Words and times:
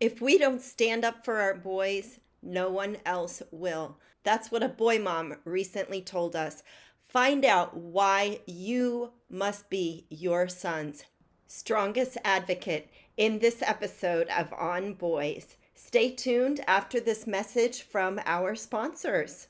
If 0.00 0.20
we 0.20 0.38
don't 0.38 0.60
stand 0.60 1.04
up 1.04 1.24
for 1.24 1.36
our 1.40 1.54
boys, 1.54 2.18
no 2.42 2.68
one 2.68 2.98
else 3.06 3.42
will. 3.50 3.98
That's 4.24 4.50
what 4.50 4.62
a 4.62 4.68
boy 4.68 4.98
mom 4.98 5.36
recently 5.44 6.00
told 6.00 6.34
us. 6.34 6.62
Find 7.08 7.44
out 7.44 7.76
why 7.76 8.40
you 8.44 9.12
must 9.30 9.70
be 9.70 10.06
your 10.10 10.48
son's 10.48 11.04
strongest 11.46 12.18
advocate 12.24 12.90
in 13.16 13.38
this 13.38 13.62
episode 13.62 14.26
of 14.36 14.52
On 14.52 14.94
Boys. 14.94 15.56
Stay 15.74 16.10
tuned 16.10 16.60
after 16.66 16.98
this 16.98 17.26
message 17.26 17.82
from 17.82 18.20
our 18.26 18.56
sponsors. 18.56 19.46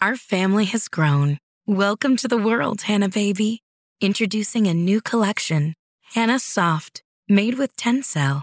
Our 0.00 0.16
family 0.16 0.64
has 0.66 0.88
grown. 0.88 1.38
Welcome 1.66 2.16
to 2.16 2.28
the 2.28 2.36
world, 2.36 2.82
Hanna 2.82 3.08
Baby. 3.08 3.62
Introducing 4.00 4.66
a 4.66 4.74
new 4.74 5.00
collection, 5.00 5.74
Hanna 6.14 6.40
Soft, 6.40 7.02
made 7.28 7.56
with 7.56 7.76
Tencel. 7.76 8.42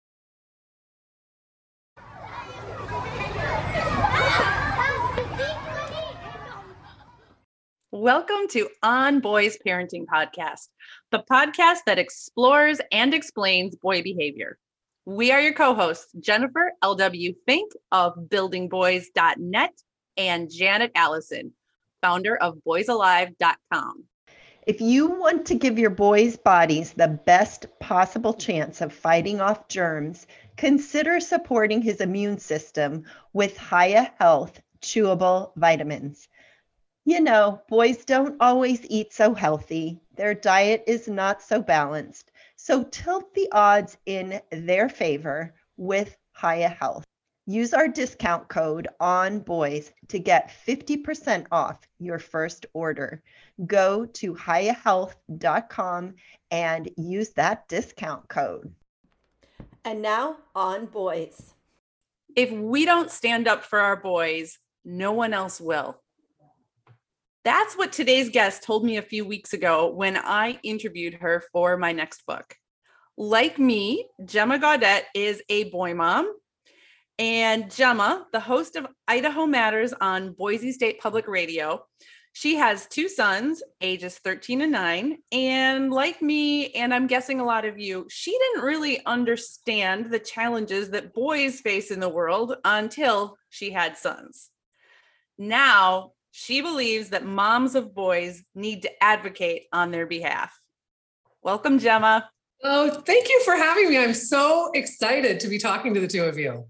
Welcome 7.93 8.47
to 8.51 8.69
On 8.83 9.19
Boys 9.19 9.57
Parenting 9.67 10.05
Podcast, 10.05 10.69
the 11.11 11.25
podcast 11.29 11.79
that 11.85 11.99
explores 11.99 12.79
and 12.89 13.13
explains 13.13 13.75
boy 13.75 14.01
behavior. 14.01 14.57
We 15.03 15.33
are 15.33 15.41
your 15.41 15.53
co 15.53 15.73
hosts, 15.73 16.07
Jennifer 16.17 16.71
L.W. 16.81 17.33
Fink 17.45 17.73
of 17.91 18.13
buildingboys.net 18.29 19.73
and 20.15 20.49
Janet 20.49 20.93
Allison, 20.95 21.51
founder 22.01 22.37
of 22.37 22.59
boysalive.com. 22.65 24.05
If 24.65 24.79
you 24.79 25.07
want 25.07 25.45
to 25.47 25.55
give 25.55 25.77
your 25.77 25.89
boys' 25.89 26.37
bodies 26.37 26.93
the 26.93 27.09
best 27.09 27.65
possible 27.81 28.33
chance 28.33 28.79
of 28.79 28.93
fighting 28.93 29.41
off 29.41 29.67
germs, 29.67 30.27
consider 30.55 31.19
supporting 31.19 31.81
his 31.81 31.99
immune 31.99 32.37
system 32.37 33.03
with 33.33 33.57
Hiya 33.57 34.13
Health 34.17 34.61
chewable 34.81 35.51
vitamins. 35.57 36.29
You 37.03 37.19
know, 37.19 37.61
boys 37.67 38.05
don't 38.05 38.39
always 38.39 38.85
eat 38.87 39.11
so 39.11 39.33
healthy. 39.33 39.99
Their 40.17 40.35
diet 40.35 40.83
is 40.85 41.07
not 41.07 41.41
so 41.41 41.59
balanced. 41.59 42.31
So 42.57 42.83
tilt 42.83 43.33
the 43.33 43.49
odds 43.51 43.97
in 44.05 44.39
their 44.51 44.87
favor 44.87 45.55
with 45.77 46.15
Hiya 46.39 46.69
Health. 46.69 47.03
Use 47.47 47.73
our 47.73 47.87
discount 47.87 48.47
code 48.49 48.87
on 48.99 49.39
boys 49.39 49.91
to 50.09 50.19
get 50.19 50.53
50% 50.67 51.47
off 51.51 51.79
your 51.97 52.19
first 52.19 52.67
order. 52.73 53.23
Go 53.65 54.05
to 54.05 54.35
hiyahealth.com 54.35 56.13
and 56.51 56.89
use 56.97 57.29
that 57.31 57.67
discount 57.67 58.29
code. 58.29 58.71
And 59.83 60.03
now 60.03 60.37
on 60.53 60.85
boys. 60.85 61.55
If 62.35 62.51
we 62.51 62.85
don't 62.85 63.09
stand 63.09 63.47
up 63.47 63.63
for 63.63 63.79
our 63.79 63.95
boys, 63.95 64.59
no 64.85 65.11
one 65.11 65.33
else 65.33 65.59
will. 65.59 65.99
That's 67.43 67.75
what 67.75 67.91
today's 67.91 68.29
guest 68.29 68.61
told 68.61 68.85
me 68.85 68.97
a 68.97 69.01
few 69.01 69.25
weeks 69.25 69.53
ago 69.53 69.91
when 69.91 70.15
I 70.15 70.59
interviewed 70.61 71.15
her 71.15 71.43
for 71.51 71.75
my 71.75 71.91
next 71.91 72.23
book. 72.27 72.55
Like 73.17 73.57
me, 73.57 74.07
Gemma 74.23 74.59
Gaudette 74.59 75.05
is 75.15 75.41
a 75.49 75.65
boy 75.65 75.95
mom. 75.95 76.31
And 77.17 77.71
Gemma, 77.71 78.27
the 78.31 78.39
host 78.39 78.75
of 78.75 78.87
Idaho 79.07 79.47
Matters 79.47 79.91
on 79.93 80.33
Boise 80.33 80.71
State 80.71 80.99
Public 80.99 81.27
Radio, 81.27 81.83
she 82.33 82.55
has 82.55 82.87
two 82.87 83.09
sons, 83.09 83.61
ages 83.81 84.19
13 84.19 84.61
and 84.61 84.71
9. 84.71 85.17
And 85.31 85.91
like 85.91 86.21
me, 86.21 86.71
and 86.71 86.93
I'm 86.93 87.07
guessing 87.07 87.39
a 87.39 87.45
lot 87.45 87.65
of 87.65 87.79
you, 87.79 88.05
she 88.09 88.31
didn't 88.31 88.63
really 88.63 89.03
understand 89.05 90.11
the 90.11 90.19
challenges 90.19 90.91
that 90.91 91.13
boys 91.13 91.59
face 91.59 91.91
in 91.91 91.99
the 91.99 92.09
world 92.09 92.55
until 92.63 93.37
she 93.49 93.71
had 93.71 93.97
sons. 93.97 94.49
Now 95.37 96.11
she 96.31 96.61
believes 96.61 97.09
that 97.09 97.25
moms 97.25 97.75
of 97.75 97.93
boys 97.93 98.43
need 98.55 98.81
to 98.83 99.03
advocate 99.03 99.67
on 99.71 99.91
their 99.91 100.05
behalf. 100.05 100.57
Welcome, 101.43 101.79
Gemma. 101.79 102.29
Oh, 102.63 102.89
thank 103.05 103.27
you 103.27 103.41
for 103.43 103.55
having 103.55 103.89
me. 103.89 103.97
I'm 103.97 104.13
so 104.13 104.71
excited 104.73 105.39
to 105.39 105.47
be 105.47 105.57
talking 105.57 105.93
to 105.93 105.99
the 105.99 106.07
two 106.07 106.23
of 106.23 106.37
you. 106.37 106.65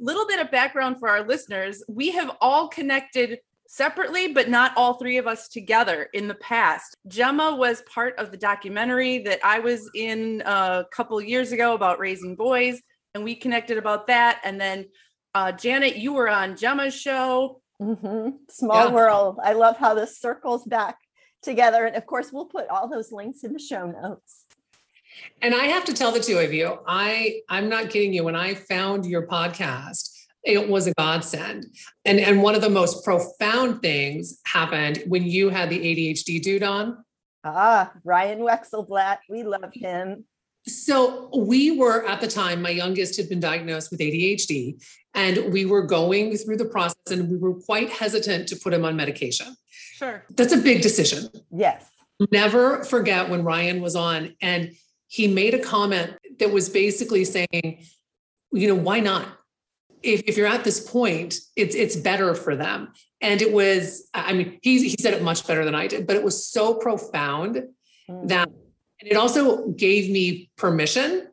Little 0.00 0.26
bit 0.26 0.40
of 0.40 0.50
background 0.50 0.98
for 0.98 1.08
our 1.08 1.26
listeners. 1.26 1.82
We 1.88 2.10
have 2.12 2.30
all 2.40 2.68
connected 2.68 3.38
separately, 3.68 4.32
but 4.32 4.48
not 4.48 4.72
all 4.76 4.94
three 4.94 5.18
of 5.18 5.26
us 5.26 5.48
together 5.48 6.08
in 6.12 6.28
the 6.28 6.34
past. 6.36 6.96
Gemma 7.08 7.54
was 7.54 7.82
part 7.82 8.18
of 8.18 8.30
the 8.30 8.36
documentary 8.36 9.18
that 9.18 9.40
I 9.44 9.58
was 9.58 9.90
in 9.94 10.42
a 10.46 10.84
couple 10.90 11.20
years 11.20 11.52
ago 11.52 11.74
about 11.74 11.98
raising 11.98 12.36
boys, 12.36 12.80
and 13.14 13.24
we 13.24 13.34
connected 13.34 13.78
about 13.78 14.06
that. 14.06 14.40
And 14.44 14.60
then 14.60 14.86
uh, 15.34 15.52
Janet, 15.52 15.96
you 15.96 16.14
were 16.14 16.28
on 16.28 16.56
Gemma's 16.56 16.94
show. 16.94 17.60
Mm-hmm. 17.80 18.36
Small 18.48 18.86
yeah. 18.86 18.92
world. 18.92 19.38
I 19.42 19.52
love 19.52 19.76
how 19.76 19.94
this 19.94 20.18
circles 20.18 20.64
back 20.64 20.98
together. 21.42 21.84
And 21.84 21.96
of 21.96 22.06
course, 22.06 22.32
we'll 22.32 22.46
put 22.46 22.68
all 22.68 22.88
those 22.88 23.12
links 23.12 23.44
in 23.44 23.52
the 23.52 23.58
show 23.58 23.86
notes. 23.86 24.44
And 25.42 25.54
I 25.54 25.66
have 25.66 25.84
to 25.86 25.94
tell 25.94 26.12
the 26.12 26.20
two 26.20 26.38
of 26.38 26.52
you, 26.52 26.78
I 26.86 27.40
I'm 27.48 27.68
not 27.68 27.90
kidding 27.90 28.12
you. 28.12 28.24
When 28.24 28.36
I 28.36 28.54
found 28.54 29.06
your 29.06 29.26
podcast, 29.26 30.10
it 30.44 30.68
was 30.68 30.86
a 30.86 30.94
godsend. 30.94 31.66
And 32.04 32.20
and 32.20 32.42
one 32.42 32.54
of 32.54 32.60
the 32.60 32.70
most 32.70 33.04
profound 33.04 33.82
things 33.82 34.40
happened 34.46 35.02
when 35.06 35.24
you 35.24 35.48
had 35.48 35.70
the 35.70 35.78
ADHD 35.78 36.42
dude 36.42 36.62
on. 36.62 37.04
Ah, 37.44 37.92
Ryan 38.04 38.40
Wexelblatt. 38.40 39.18
We 39.28 39.42
love 39.42 39.72
him. 39.72 40.24
So 40.68 41.30
we 41.36 41.70
were 41.70 42.04
at 42.06 42.20
the 42.20 42.26
time, 42.26 42.60
my 42.60 42.70
youngest 42.70 43.16
had 43.16 43.28
been 43.28 43.40
diagnosed 43.40 43.90
with 43.90 44.00
ADHD, 44.00 44.82
and 45.14 45.52
we 45.52 45.64
were 45.64 45.82
going 45.82 46.36
through 46.36 46.56
the 46.58 46.64
process 46.64 47.10
and 47.10 47.30
we 47.30 47.36
were 47.38 47.54
quite 47.54 47.90
hesitant 47.90 48.48
to 48.48 48.56
put 48.56 48.74
him 48.74 48.84
on 48.84 48.96
medication. 48.96 49.56
Sure. 49.94 50.24
That's 50.30 50.52
a 50.52 50.58
big 50.58 50.82
decision. 50.82 51.28
Yes. 51.50 51.88
Never 52.30 52.84
forget 52.84 53.28
when 53.28 53.44
Ryan 53.44 53.80
was 53.80 53.96
on 53.96 54.34
and 54.42 54.72
he 55.08 55.28
made 55.28 55.54
a 55.54 55.58
comment 55.58 56.14
that 56.38 56.50
was 56.50 56.68
basically 56.68 57.24
saying, 57.24 57.86
you 58.52 58.68
know, 58.68 58.74
why 58.74 59.00
not? 59.00 59.26
If, 60.02 60.22
if 60.26 60.36
you're 60.36 60.46
at 60.46 60.64
this 60.64 60.80
point, 60.80 61.36
it's 61.56 61.74
it's 61.74 61.96
better 61.96 62.34
for 62.34 62.54
them. 62.54 62.92
And 63.20 63.40
it 63.40 63.52
was, 63.52 64.08
I 64.12 64.34
mean, 64.34 64.58
he, 64.62 64.88
he 64.88 64.96
said 65.00 65.14
it 65.14 65.22
much 65.22 65.46
better 65.46 65.64
than 65.64 65.74
I 65.74 65.86
did, 65.86 66.06
but 66.06 66.16
it 66.16 66.22
was 66.22 66.46
so 66.46 66.74
profound 66.74 67.62
mm-hmm. 68.08 68.26
that 68.26 68.50
and 69.00 69.10
it 69.10 69.16
also 69.16 69.68
gave 69.68 70.10
me 70.10 70.50
permission, 70.56 71.28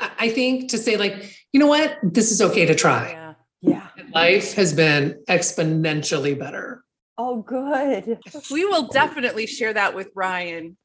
I 0.00 0.30
think, 0.30 0.70
to 0.70 0.78
say, 0.78 0.96
like, 0.96 1.36
you 1.52 1.60
know 1.60 1.68
what, 1.68 1.98
this 2.02 2.32
is 2.32 2.42
okay 2.42 2.66
to 2.66 2.74
try. 2.74 3.10
Yeah. 3.10 3.34
Yeah. 3.62 3.88
And 3.96 4.12
life 4.12 4.54
has 4.54 4.74
been 4.74 5.22
exponentially 5.28 6.38
better. 6.38 6.84
Oh, 7.16 7.42
good. 7.42 8.18
We 8.50 8.64
will 8.64 8.88
definitely 8.88 9.46
share 9.46 9.72
that 9.72 9.94
with 9.94 10.10
Ryan. 10.14 10.76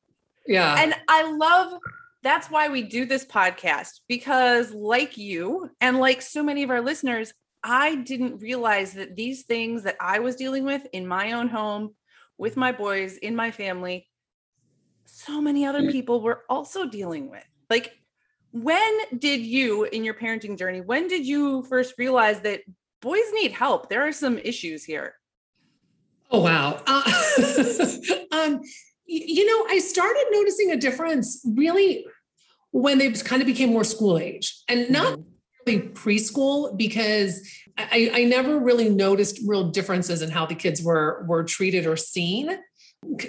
Yeah. 0.48 0.76
And 0.78 0.96
I 1.08 1.32
love 1.32 1.80
that's 2.22 2.50
why 2.50 2.70
we 2.70 2.84
do 2.84 3.06
this 3.06 3.26
podcast 3.26 4.02
because, 4.08 4.74
like 4.74 5.18
you, 5.18 5.70
and 5.82 6.00
like 6.00 6.22
so 6.22 6.44
many 6.44 6.64
of 6.64 6.70
our 6.70 6.82
listeners, 6.82 7.34
I 7.64 7.96
didn't 7.96 8.42
realize 8.42 8.94
that 8.94 9.16
these 9.16 9.44
things 9.44 9.84
that 9.84 9.96
I 10.00 10.20
was 10.20 10.36
dealing 10.36 10.66
with 10.66 10.86
in 10.94 11.08
my 11.08 11.34
own 11.34 11.48
home, 11.48 11.96
with 12.38 12.58
my 12.58 12.72
boys, 12.72 13.18
in 13.18 13.36
my 13.36 13.52
family, 13.52 14.09
so 15.12 15.42
many 15.42 15.66
other 15.66 15.92
people 15.92 16.22
were 16.22 16.44
also 16.50 16.88
dealing 16.88 17.30
with. 17.30 17.46
Like, 17.70 17.94
when 18.52 19.00
did 19.18 19.42
you, 19.42 19.84
in 19.86 20.04
your 20.04 20.14
parenting 20.14 20.58
journey, 20.58 20.82
when 20.82 21.08
did 21.08 21.26
you 21.26 21.64
first 21.64 21.96
realize 21.98 22.42
that 22.42 22.62
boys 23.02 23.32
need 23.34 23.52
help? 23.52 23.90
There 23.90 24.08
are 24.08 24.12
some 24.12 24.38
issues 24.38 24.84
here. 24.84 25.16
Oh, 26.32 26.42
wow. 26.42 26.82
Uh, 26.86 27.04
um, 28.32 28.62
you 29.06 29.46
know, 29.46 29.66
I 29.70 29.80
started 29.80 30.26
noticing 30.32 30.72
a 30.72 30.78
difference 30.78 31.42
really 31.56 32.06
when 32.72 33.00
they 33.00 33.12
kind 33.12 33.42
of 33.42 33.48
became 33.48 33.70
more 33.70 33.84
school 33.84 34.18
age 34.18 34.56
and 34.68 34.90
not 34.90 35.18
mm-hmm. 35.18 35.22
really 35.66 35.90
preschool 35.90 36.78
because 36.78 37.48
I, 37.78 38.12
I 38.14 38.24
never 38.26 38.60
really 38.60 38.90
noticed 38.90 39.40
real 39.46 39.70
differences 39.70 40.22
in 40.22 40.30
how 40.30 40.46
the 40.46 40.56
kids 40.56 40.84
were 40.84 41.26
were 41.28 41.44
treated 41.44 41.88
or 41.88 41.96
seen 41.98 42.60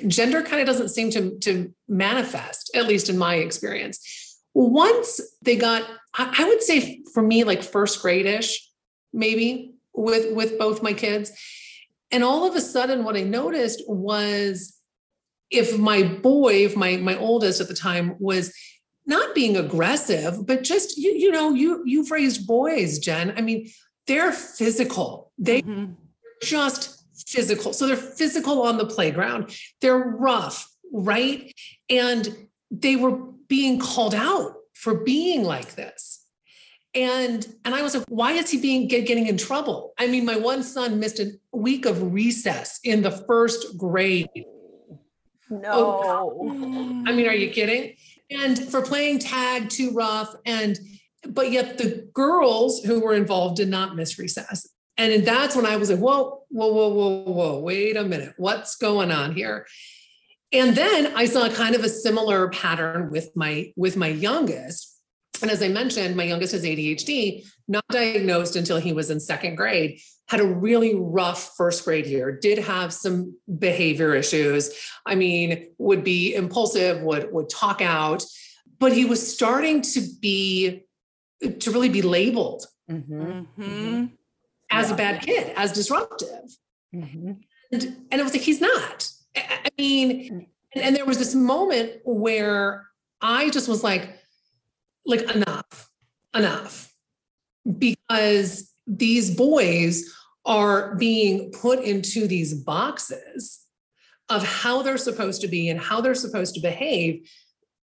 gender 0.06 0.42
kind 0.42 0.60
of 0.60 0.66
doesn't 0.66 0.88
seem 0.90 1.10
to, 1.10 1.38
to 1.40 1.72
manifest, 1.88 2.70
at 2.74 2.86
least 2.86 3.08
in 3.08 3.18
my 3.18 3.36
experience. 3.36 4.38
Once 4.54 5.20
they 5.42 5.56
got, 5.56 5.84
I 6.14 6.44
would 6.44 6.62
say 6.62 7.02
for 7.14 7.22
me, 7.22 7.44
like 7.44 7.62
first 7.62 8.02
grade-ish, 8.02 8.68
maybe 9.12 9.74
with 9.94 10.34
with 10.34 10.58
both 10.58 10.82
my 10.82 10.92
kids. 10.92 11.32
And 12.10 12.24
all 12.24 12.46
of 12.48 12.56
a 12.56 12.60
sudden, 12.60 13.04
what 13.04 13.16
I 13.16 13.22
noticed 13.22 13.82
was 13.88 14.76
if 15.50 15.78
my 15.78 16.02
boy, 16.02 16.64
if 16.64 16.76
my 16.76 16.96
my 16.96 17.16
oldest 17.16 17.60
at 17.60 17.68
the 17.68 17.74
time 17.74 18.16
was 18.18 18.52
not 19.06 19.34
being 19.34 19.56
aggressive, 19.56 20.46
but 20.46 20.62
just 20.62 20.96
you, 20.96 21.12
you 21.12 21.30
know, 21.30 21.54
you 21.54 21.82
you've 21.86 22.10
raised 22.10 22.46
boys, 22.46 22.98
Jen. 22.98 23.34
I 23.36 23.40
mean, 23.40 23.70
they're 24.06 24.32
physical. 24.32 25.32
They 25.38 25.62
mm-hmm. 25.62 25.92
just 26.42 26.99
physical. 27.26 27.72
So 27.72 27.86
they're 27.86 27.96
physical 27.96 28.62
on 28.62 28.78
the 28.78 28.86
playground. 28.86 29.54
They're 29.80 29.98
rough, 29.98 30.68
right? 30.92 31.52
And 31.88 32.48
they 32.70 32.96
were 32.96 33.16
being 33.48 33.78
called 33.78 34.14
out 34.14 34.54
for 34.74 34.94
being 34.94 35.44
like 35.44 35.74
this. 35.74 36.24
And 36.94 37.46
and 37.64 37.74
I 37.74 37.82
was 37.82 37.94
like, 37.94 38.04
why 38.08 38.32
is 38.32 38.50
he 38.50 38.60
being 38.60 38.88
get, 38.88 39.06
getting 39.06 39.26
in 39.26 39.36
trouble? 39.36 39.92
I 39.98 40.08
mean, 40.08 40.24
my 40.24 40.36
one 40.36 40.62
son 40.62 40.98
missed 40.98 41.20
a 41.20 41.32
week 41.52 41.86
of 41.86 42.12
recess 42.12 42.80
in 42.82 43.02
the 43.02 43.12
first 43.12 43.78
grade. 43.78 44.28
No. 45.48 45.70
Oh, 45.72 47.04
I 47.06 47.12
mean, 47.12 47.26
are 47.26 47.34
you 47.34 47.50
kidding? 47.50 47.94
And 48.30 48.58
for 48.58 48.82
playing 48.82 49.20
tag 49.20 49.68
too 49.68 49.90
rough 49.92 50.34
and 50.46 50.78
but 51.28 51.52
yet 51.52 51.76
the 51.78 52.08
girls 52.14 52.82
who 52.82 53.00
were 53.00 53.14
involved 53.14 53.56
did 53.56 53.68
not 53.68 53.94
miss 53.94 54.18
recess. 54.18 54.66
And 54.96 55.24
that's 55.24 55.56
when 55.56 55.66
I 55.66 55.76
was 55.76 55.90
like, 55.90 55.98
whoa, 55.98 56.42
whoa, 56.48 56.72
whoa, 56.72 56.88
whoa, 56.88 57.32
whoa, 57.32 57.60
wait 57.60 57.96
a 57.96 58.04
minute. 58.04 58.34
What's 58.36 58.76
going 58.76 59.10
on 59.10 59.34
here? 59.34 59.66
And 60.52 60.76
then 60.76 61.12
I 61.16 61.26
saw 61.26 61.48
kind 61.48 61.74
of 61.74 61.84
a 61.84 61.88
similar 61.88 62.48
pattern 62.50 63.10
with 63.10 63.30
my 63.36 63.72
with 63.76 63.96
my 63.96 64.08
youngest. 64.08 64.88
And 65.42 65.50
as 65.50 65.62
I 65.62 65.68
mentioned, 65.68 66.16
my 66.16 66.24
youngest 66.24 66.52
has 66.52 66.64
ADHD, 66.64 67.46
not 67.66 67.84
diagnosed 67.90 68.56
until 68.56 68.78
he 68.78 68.92
was 68.92 69.10
in 69.10 69.20
second 69.20 69.54
grade, 69.54 70.00
had 70.28 70.40
a 70.40 70.46
really 70.46 70.94
rough 70.94 71.54
first 71.56 71.84
grade 71.84 72.06
year, 72.06 72.30
did 72.30 72.58
have 72.58 72.92
some 72.92 73.36
behavior 73.58 74.14
issues. 74.14 74.70
I 75.06 75.14
mean, 75.14 75.68
would 75.78 76.04
be 76.04 76.34
impulsive, 76.34 77.00
would 77.02 77.32
would 77.32 77.48
talk 77.48 77.80
out, 77.80 78.24
but 78.78 78.92
he 78.92 79.04
was 79.04 79.34
starting 79.34 79.82
to 79.82 80.02
be 80.20 80.84
to 81.60 81.70
really 81.70 81.88
be 81.88 82.02
labeled 82.02 82.66
mm-hmm. 82.90 83.22
Mm-hmm. 83.60 84.06
As 84.70 84.88
yeah. 84.88 84.94
a 84.94 84.96
bad 84.96 85.22
kid, 85.22 85.52
as 85.56 85.72
disruptive. 85.72 86.44
Mm-hmm. 86.94 87.32
And, 87.72 87.82
and 88.10 88.20
it 88.20 88.24
was 88.24 88.32
like, 88.32 88.42
he's 88.42 88.60
not. 88.60 89.08
I 89.36 89.68
mean, 89.78 90.46
and, 90.74 90.84
and 90.84 90.96
there 90.96 91.06
was 91.06 91.18
this 91.18 91.34
moment 91.34 92.00
where 92.04 92.86
I 93.20 93.50
just 93.50 93.68
was 93.68 93.82
like, 93.84 94.18
like, 95.06 95.22
enough, 95.34 95.90
enough. 96.34 96.92
Because 97.78 98.72
these 98.86 99.34
boys 99.34 100.12
are 100.44 100.94
being 100.96 101.52
put 101.52 101.80
into 101.80 102.26
these 102.26 102.54
boxes 102.54 103.60
of 104.28 104.44
how 104.44 104.82
they're 104.82 104.96
supposed 104.96 105.40
to 105.42 105.48
be 105.48 105.68
and 105.68 105.80
how 105.80 106.00
they're 106.00 106.14
supposed 106.14 106.54
to 106.54 106.60
behave. 106.60 107.28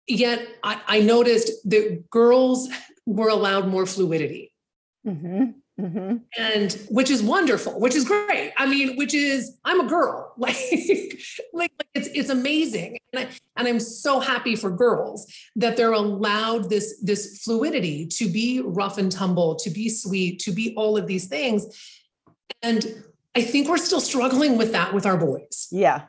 Yet 0.07 0.47
I, 0.63 0.81
I 0.87 1.01
noticed 1.01 1.51
that 1.71 2.09
girls 2.11 2.69
were 3.07 3.29
allowed 3.29 3.69
more 3.69 3.87
fluidity. 3.87 4.53
Mm-hmm. 5.07 5.51
Mm-hmm. 5.81 6.19
And 6.39 6.73
which 6.89 7.11
is 7.11 7.21
wonderful, 7.21 7.81
which 7.81 7.97
is 7.97 8.05
great. 8.05 8.53
I 8.57 8.67
mean, 8.67 8.97
which 8.97 9.13
is 9.13 9.59
I'm 9.65 9.81
a 9.81 9.89
girl, 9.89 10.33
like, 10.39 10.57
like, 11.53 11.73
like 11.79 11.89
it's 11.95 12.07
it's 12.15 12.31
amazing, 12.31 12.97
and 13.13 13.27
I 13.27 13.29
and 13.57 13.67
I'm 13.67 13.81
so 13.81 14.21
happy 14.21 14.55
for 14.55 14.71
girls 14.71 15.27
that 15.57 15.77
they're 15.77 15.93
allowed 15.93 16.71
this 16.71 17.01
this 17.03 17.43
fluidity 17.43 18.07
to 18.07 18.29
be 18.29 18.61
rough 18.65 18.99
and 18.99 19.11
tumble, 19.11 19.57
to 19.57 19.71
be 19.71 19.89
sweet, 19.89 20.39
to 20.41 20.53
be 20.53 20.75
all 20.77 20.97
of 20.97 21.09
these 21.09 21.27
things, 21.27 21.67
and 22.63 23.03
I 23.35 23.43
think 23.43 23.69
we're 23.69 23.77
still 23.77 24.01
struggling 24.01 24.57
with 24.57 24.71
that 24.73 24.95
with 24.95 25.07
our 25.07 25.17
boys. 25.17 25.67
Yeah, 25.73 26.03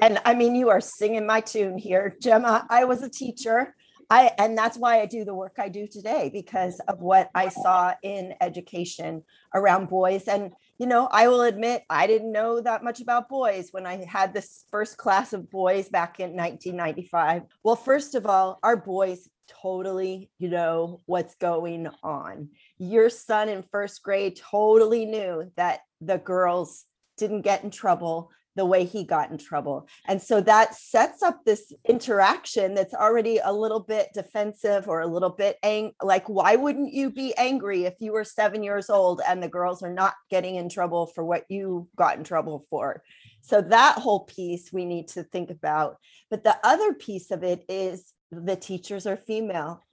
and 0.00 0.20
I 0.24 0.34
mean, 0.34 0.54
you 0.54 0.68
are 0.68 0.80
singing 0.80 1.26
my 1.26 1.40
tune 1.40 1.76
here, 1.76 2.16
Gemma. 2.22 2.68
I 2.70 2.84
was 2.84 3.02
a 3.02 3.08
teacher 3.08 3.74
I 4.10 4.32
and 4.38 4.56
that's 4.56 4.78
why 4.78 5.00
I 5.00 5.06
do 5.06 5.24
the 5.24 5.34
work 5.34 5.56
I 5.58 5.68
do 5.68 5.86
today 5.86 6.30
because 6.32 6.80
of 6.88 7.00
what 7.00 7.30
I 7.34 7.48
saw 7.48 7.94
in 8.02 8.34
education 8.40 9.22
around 9.54 9.88
boys. 9.88 10.28
And 10.28 10.52
you 10.78 10.86
know 10.86 11.08
I 11.10 11.28
will 11.28 11.42
admit 11.42 11.84
I 11.90 12.06
didn't 12.06 12.32
know 12.32 12.60
that 12.60 12.84
much 12.84 13.00
about 13.00 13.28
boys 13.28 13.68
when 13.70 13.86
I 13.86 14.04
had 14.04 14.32
this 14.32 14.64
first 14.70 14.96
class 14.96 15.32
of 15.32 15.50
boys 15.50 15.88
back 15.88 16.20
in 16.20 16.30
1995 16.36 17.42
well 17.62 17.76
first 17.76 18.14
of 18.14 18.26
all 18.26 18.58
our 18.62 18.76
boys 18.76 19.28
totally 19.62 20.30
you 20.38 20.48
know 20.48 21.00
what's 21.06 21.34
going 21.34 21.88
on. 22.02 22.50
Your 22.78 23.10
son 23.10 23.48
in 23.48 23.62
first 23.62 24.02
grade 24.02 24.36
totally 24.36 25.04
knew 25.04 25.50
that 25.56 25.80
the 26.00 26.18
girls 26.18 26.84
didn't 27.18 27.42
get 27.42 27.64
in 27.64 27.70
trouble 27.70 28.30
the 28.58 28.66
way 28.66 28.84
he 28.84 29.04
got 29.04 29.30
in 29.30 29.38
trouble. 29.38 29.88
And 30.06 30.20
so 30.20 30.40
that 30.40 30.74
sets 30.74 31.22
up 31.22 31.44
this 31.44 31.72
interaction 31.88 32.74
that's 32.74 32.92
already 32.92 33.38
a 33.38 33.52
little 33.52 33.80
bit 33.80 34.08
defensive 34.12 34.88
or 34.88 35.00
a 35.00 35.06
little 35.06 35.30
bit 35.30 35.58
ang- 35.62 35.92
like 36.02 36.28
why 36.28 36.56
wouldn't 36.56 36.92
you 36.92 37.10
be 37.10 37.32
angry 37.36 37.84
if 37.84 37.94
you 38.00 38.12
were 38.12 38.24
7 38.24 38.62
years 38.64 38.90
old 38.90 39.22
and 39.26 39.40
the 39.40 39.48
girls 39.48 39.82
are 39.82 39.92
not 39.92 40.14
getting 40.28 40.56
in 40.56 40.68
trouble 40.68 41.06
for 41.06 41.24
what 41.24 41.44
you 41.48 41.88
got 41.96 42.18
in 42.18 42.24
trouble 42.24 42.66
for. 42.68 43.02
So 43.42 43.60
that 43.62 43.98
whole 43.98 44.24
piece 44.24 44.72
we 44.72 44.84
need 44.84 45.06
to 45.08 45.22
think 45.22 45.50
about. 45.50 45.98
But 46.28 46.42
the 46.42 46.58
other 46.64 46.92
piece 46.94 47.30
of 47.30 47.44
it 47.44 47.64
is 47.68 48.12
the 48.32 48.56
teachers 48.56 49.06
are 49.06 49.16
female. 49.16 49.86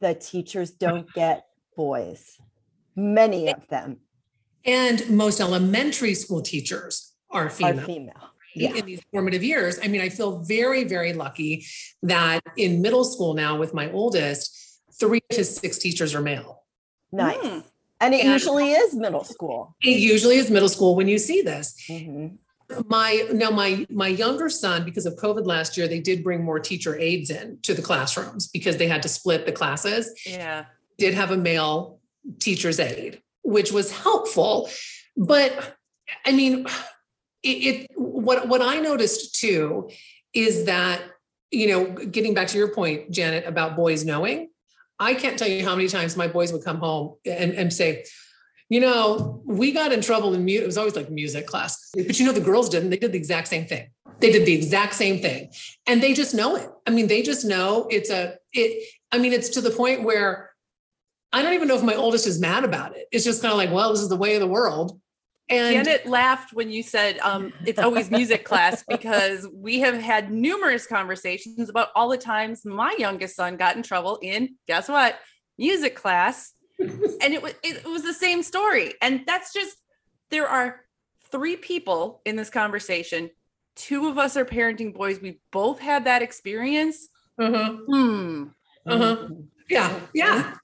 The 0.00 0.14
teachers 0.14 0.72
don't 0.72 1.10
get 1.14 1.46
boys. 1.74 2.38
Many 2.94 3.50
of 3.50 3.66
them. 3.68 4.00
And 4.64 5.08
most 5.08 5.40
elementary 5.40 6.14
school 6.14 6.42
teachers 6.42 7.11
are 7.32 7.50
female. 7.50 7.80
Are 7.80 7.86
female. 7.86 8.14
Yeah. 8.54 8.74
In 8.74 8.84
these 8.84 9.00
formative 9.10 9.42
years. 9.42 9.78
I 9.82 9.88
mean, 9.88 10.02
I 10.02 10.10
feel 10.10 10.40
very, 10.40 10.84
very 10.84 11.14
lucky 11.14 11.64
that 12.02 12.40
in 12.56 12.82
middle 12.82 13.04
school 13.04 13.32
now 13.32 13.56
with 13.56 13.72
my 13.72 13.90
oldest, 13.90 14.80
three 15.00 15.22
to 15.30 15.42
six 15.42 15.78
teachers 15.78 16.14
are 16.14 16.20
male. 16.20 16.64
Nice. 17.10 17.38
Mm. 17.38 17.64
And 18.00 18.14
it 18.14 18.24
and 18.24 18.32
usually 18.32 18.72
is 18.72 18.94
middle 18.94 19.24
school. 19.24 19.74
It 19.82 19.98
usually 19.98 20.36
is 20.36 20.50
middle 20.50 20.68
school 20.68 20.96
when 20.96 21.08
you 21.08 21.18
see 21.18 21.40
this. 21.40 21.74
Mm-hmm 21.88 22.36
my 22.88 23.26
now 23.32 23.50
my 23.50 23.86
my 23.90 24.08
younger 24.08 24.48
son 24.48 24.84
because 24.84 25.06
of 25.06 25.14
covid 25.16 25.46
last 25.46 25.76
year 25.76 25.88
they 25.88 26.00
did 26.00 26.22
bring 26.22 26.42
more 26.42 26.58
teacher 26.58 26.98
aides 26.98 27.30
in 27.30 27.58
to 27.62 27.74
the 27.74 27.82
classrooms 27.82 28.48
because 28.48 28.76
they 28.76 28.88
had 28.88 29.02
to 29.02 29.08
split 29.08 29.46
the 29.46 29.52
classes 29.52 30.12
yeah 30.26 30.64
did 30.98 31.14
have 31.14 31.30
a 31.30 31.36
male 31.36 31.98
teacher's 32.38 32.78
aide 32.80 33.20
which 33.42 33.72
was 33.72 33.90
helpful 33.92 34.68
but 35.16 35.76
i 36.24 36.32
mean 36.32 36.66
it, 37.42 37.48
it 37.48 37.90
what 37.94 38.48
what 38.48 38.62
I 38.62 38.80
noticed 38.80 39.34
too 39.34 39.90
is 40.32 40.64
that 40.66 41.02
you 41.50 41.68
know 41.68 41.84
getting 42.06 42.34
back 42.34 42.48
to 42.48 42.58
your 42.58 42.68
point 42.68 43.10
Janet 43.10 43.46
about 43.46 43.76
boys 43.76 44.04
knowing 44.04 44.48
I 44.98 45.14
can't 45.14 45.38
tell 45.38 45.48
you 45.48 45.64
how 45.64 45.74
many 45.74 45.88
times 45.88 46.16
my 46.16 46.28
boys 46.28 46.52
would 46.52 46.64
come 46.64 46.78
home 46.78 47.16
and, 47.26 47.52
and 47.52 47.72
say 47.72 48.04
you 48.68 48.80
know 48.80 49.42
we 49.44 49.72
got 49.72 49.92
in 49.92 50.00
trouble 50.00 50.34
in 50.34 50.44
music 50.44 50.64
it 50.64 50.66
was 50.66 50.78
always 50.78 50.96
like 50.96 51.10
music 51.10 51.46
class 51.46 51.90
but 51.94 52.18
you 52.18 52.26
know 52.26 52.32
the 52.32 52.40
girls 52.40 52.68
didn't 52.68 52.90
they 52.90 52.96
did 52.96 53.12
the 53.12 53.18
exact 53.18 53.48
same 53.48 53.66
thing 53.66 53.90
they 54.20 54.30
did 54.30 54.46
the 54.46 54.54
exact 54.54 54.94
same 54.94 55.20
thing 55.20 55.50
and 55.86 56.02
they 56.02 56.14
just 56.14 56.34
know 56.34 56.56
it 56.56 56.68
I 56.86 56.90
mean 56.90 57.08
they 57.08 57.22
just 57.22 57.44
know 57.44 57.86
it's 57.90 58.10
a 58.10 58.36
it 58.52 58.88
I 59.10 59.18
mean 59.18 59.32
it's 59.32 59.50
to 59.50 59.60
the 59.60 59.70
point 59.70 60.04
where 60.04 60.52
I 61.32 61.42
don't 61.42 61.54
even 61.54 61.68
know 61.68 61.76
if 61.76 61.82
my 61.82 61.94
oldest 61.94 62.26
is 62.26 62.38
mad 62.38 62.62
about 62.62 62.94
it. 62.94 63.06
It's 63.10 63.24
just 63.24 63.40
kind 63.40 63.52
of 63.52 63.56
like, 63.56 63.72
well, 63.72 63.90
this 63.90 64.02
is 64.02 64.10
the 64.10 64.16
way 64.16 64.34
of 64.34 64.40
the 64.40 64.46
world. 64.46 65.00
And 65.48 65.84
Janet 65.84 66.06
laughed 66.06 66.52
when 66.52 66.70
you 66.70 66.82
said 66.82 67.18
um, 67.18 67.52
it's 67.66 67.78
always 67.78 68.10
music 68.10 68.44
class 68.50 68.84
because 68.88 69.46
we 69.52 69.80
have 69.80 69.94
had 69.94 70.30
numerous 70.30 70.86
conversations 70.86 71.68
about 71.68 71.88
all 71.94 72.08
the 72.08 72.16
times 72.16 72.64
my 72.64 72.94
youngest 72.98 73.36
son 73.36 73.56
got 73.56 73.76
in 73.76 73.82
trouble 73.82 74.18
in 74.22 74.56
guess 74.66 74.88
what 74.88 75.18
music 75.58 75.94
class, 75.94 76.52
and 76.78 77.34
it 77.34 77.42
was 77.42 77.54
it 77.62 77.84
was 77.84 78.02
the 78.02 78.14
same 78.14 78.42
story. 78.42 78.94
And 79.02 79.24
that's 79.26 79.52
just 79.52 79.76
there 80.30 80.48
are 80.48 80.80
three 81.30 81.56
people 81.56 82.22
in 82.24 82.36
this 82.36 82.50
conversation. 82.50 83.30
Two 83.74 84.08
of 84.08 84.18
us 84.18 84.36
are 84.36 84.44
parenting 84.44 84.94
boys. 84.94 85.20
We 85.20 85.40
both 85.50 85.78
had 85.78 86.04
that 86.04 86.22
experience. 86.22 87.08
Uh-huh. 87.38 87.76
Hmm. 87.86 88.44
Uh-huh. 88.86 89.28
Yeah, 89.68 90.00
yeah. 90.14 90.54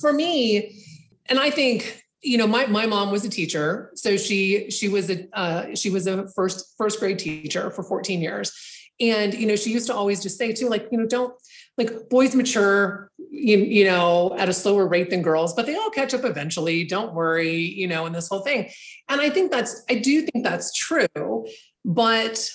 For 0.00 0.12
me, 0.12 0.80
and 1.26 1.38
I 1.38 1.50
think 1.50 2.02
you 2.22 2.38
know 2.38 2.46
my, 2.46 2.66
my 2.66 2.86
mom 2.86 3.10
was 3.10 3.24
a 3.24 3.28
teacher. 3.28 3.90
So 3.94 4.16
she 4.16 4.70
she 4.70 4.88
was 4.88 5.10
a 5.10 5.28
uh, 5.32 5.74
she 5.74 5.90
was 5.90 6.06
a 6.06 6.28
first 6.28 6.74
first 6.78 7.00
grade 7.00 7.18
teacher 7.18 7.70
for 7.70 7.82
14 7.82 8.20
years. 8.20 8.52
And 9.00 9.34
you 9.34 9.46
know 9.46 9.56
she 9.56 9.72
used 9.72 9.88
to 9.88 9.94
always 9.94 10.22
just 10.22 10.38
say 10.38 10.52
too 10.52 10.68
like 10.68 10.88
you 10.92 10.98
know 10.98 11.06
don't 11.06 11.34
like 11.76 12.08
boys 12.10 12.34
mature 12.34 13.10
you, 13.30 13.56
you 13.58 13.84
know 13.84 14.36
at 14.38 14.48
a 14.48 14.52
slower 14.52 14.86
rate 14.86 15.10
than 15.10 15.22
girls 15.22 15.54
but 15.54 15.66
they 15.66 15.74
all 15.74 15.90
catch 15.90 16.14
up 16.14 16.24
eventually. 16.24 16.84
Don't 16.84 17.14
worry 17.14 17.56
you 17.56 17.88
know 17.88 18.06
and 18.06 18.14
this 18.14 18.28
whole 18.28 18.40
thing. 18.40 18.70
And 19.08 19.20
i 19.20 19.28
think 19.28 19.50
that's 19.50 19.82
i 19.90 19.94
do 19.94 20.22
think 20.22 20.44
that's 20.44 20.72
true 20.74 21.46
but 21.84 22.48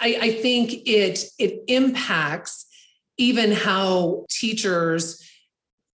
i 0.00 0.18
i 0.22 0.32
think 0.32 0.72
it 0.86 1.24
it 1.38 1.62
impacts 1.68 2.66
even 3.18 3.52
how 3.52 4.24
teachers 4.30 5.27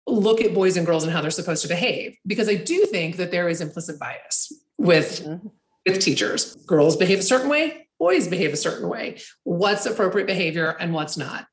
look 0.07 0.41
at 0.41 0.55
boys 0.55 0.77
and 0.77 0.87
girls 0.87 1.05
and 1.05 1.13
how 1.13 1.21
they're 1.21 1.31
supposed 1.31 1.63
to 1.63 1.69
behave 1.69 2.17
because 2.27 2.49
i 2.49 2.55
do 2.55 2.85
think 2.87 3.17
that 3.17 3.31
there 3.31 3.49
is 3.49 3.61
implicit 3.61 3.99
bias 3.99 4.53
with 4.79 5.23
mm-hmm. 5.25 5.47
with 5.87 6.01
teachers 6.01 6.57
girls 6.67 6.97
behave 6.97 7.21
a 7.21 7.23
certain 7.23 7.49
way 7.49 7.83
boys 8.03 8.27
behave 8.27 8.53
a 8.53 8.57
certain 8.57 8.89
way. 8.89 9.17
What's 9.45 9.87
appropriate 9.87 10.27
behavior 10.27 10.77
and 10.81 10.93
what's 10.93 11.17
not? 11.17 11.47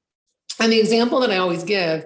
And 0.60 0.74
the 0.74 0.79
example 0.79 1.20
that 1.20 1.29
I 1.29 1.38
always 1.38 1.63
give 1.63 2.06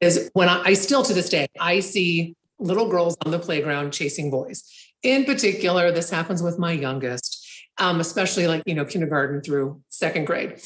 is 0.00 0.30
when 0.32 0.48
I, 0.48 0.62
I 0.64 0.72
still 0.72 1.02
to 1.02 1.12
this 1.12 1.28
day, 1.28 1.48
I 1.60 1.80
see 1.80 2.34
little 2.58 2.88
girls 2.88 3.14
on 3.26 3.30
the 3.30 3.38
playground 3.38 3.92
chasing 3.92 4.30
boys. 4.30 4.64
In 5.02 5.26
particular, 5.26 5.92
this 5.92 6.08
happens 6.08 6.42
with 6.42 6.58
my 6.58 6.72
youngest, 6.72 7.46
um, 7.76 8.00
especially 8.00 8.46
like, 8.46 8.62
you 8.64 8.74
know, 8.74 8.86
kindergarten 8.86 9.42
through 9.42 9.82
second 9.90 10.24
grade. 10.24 10.62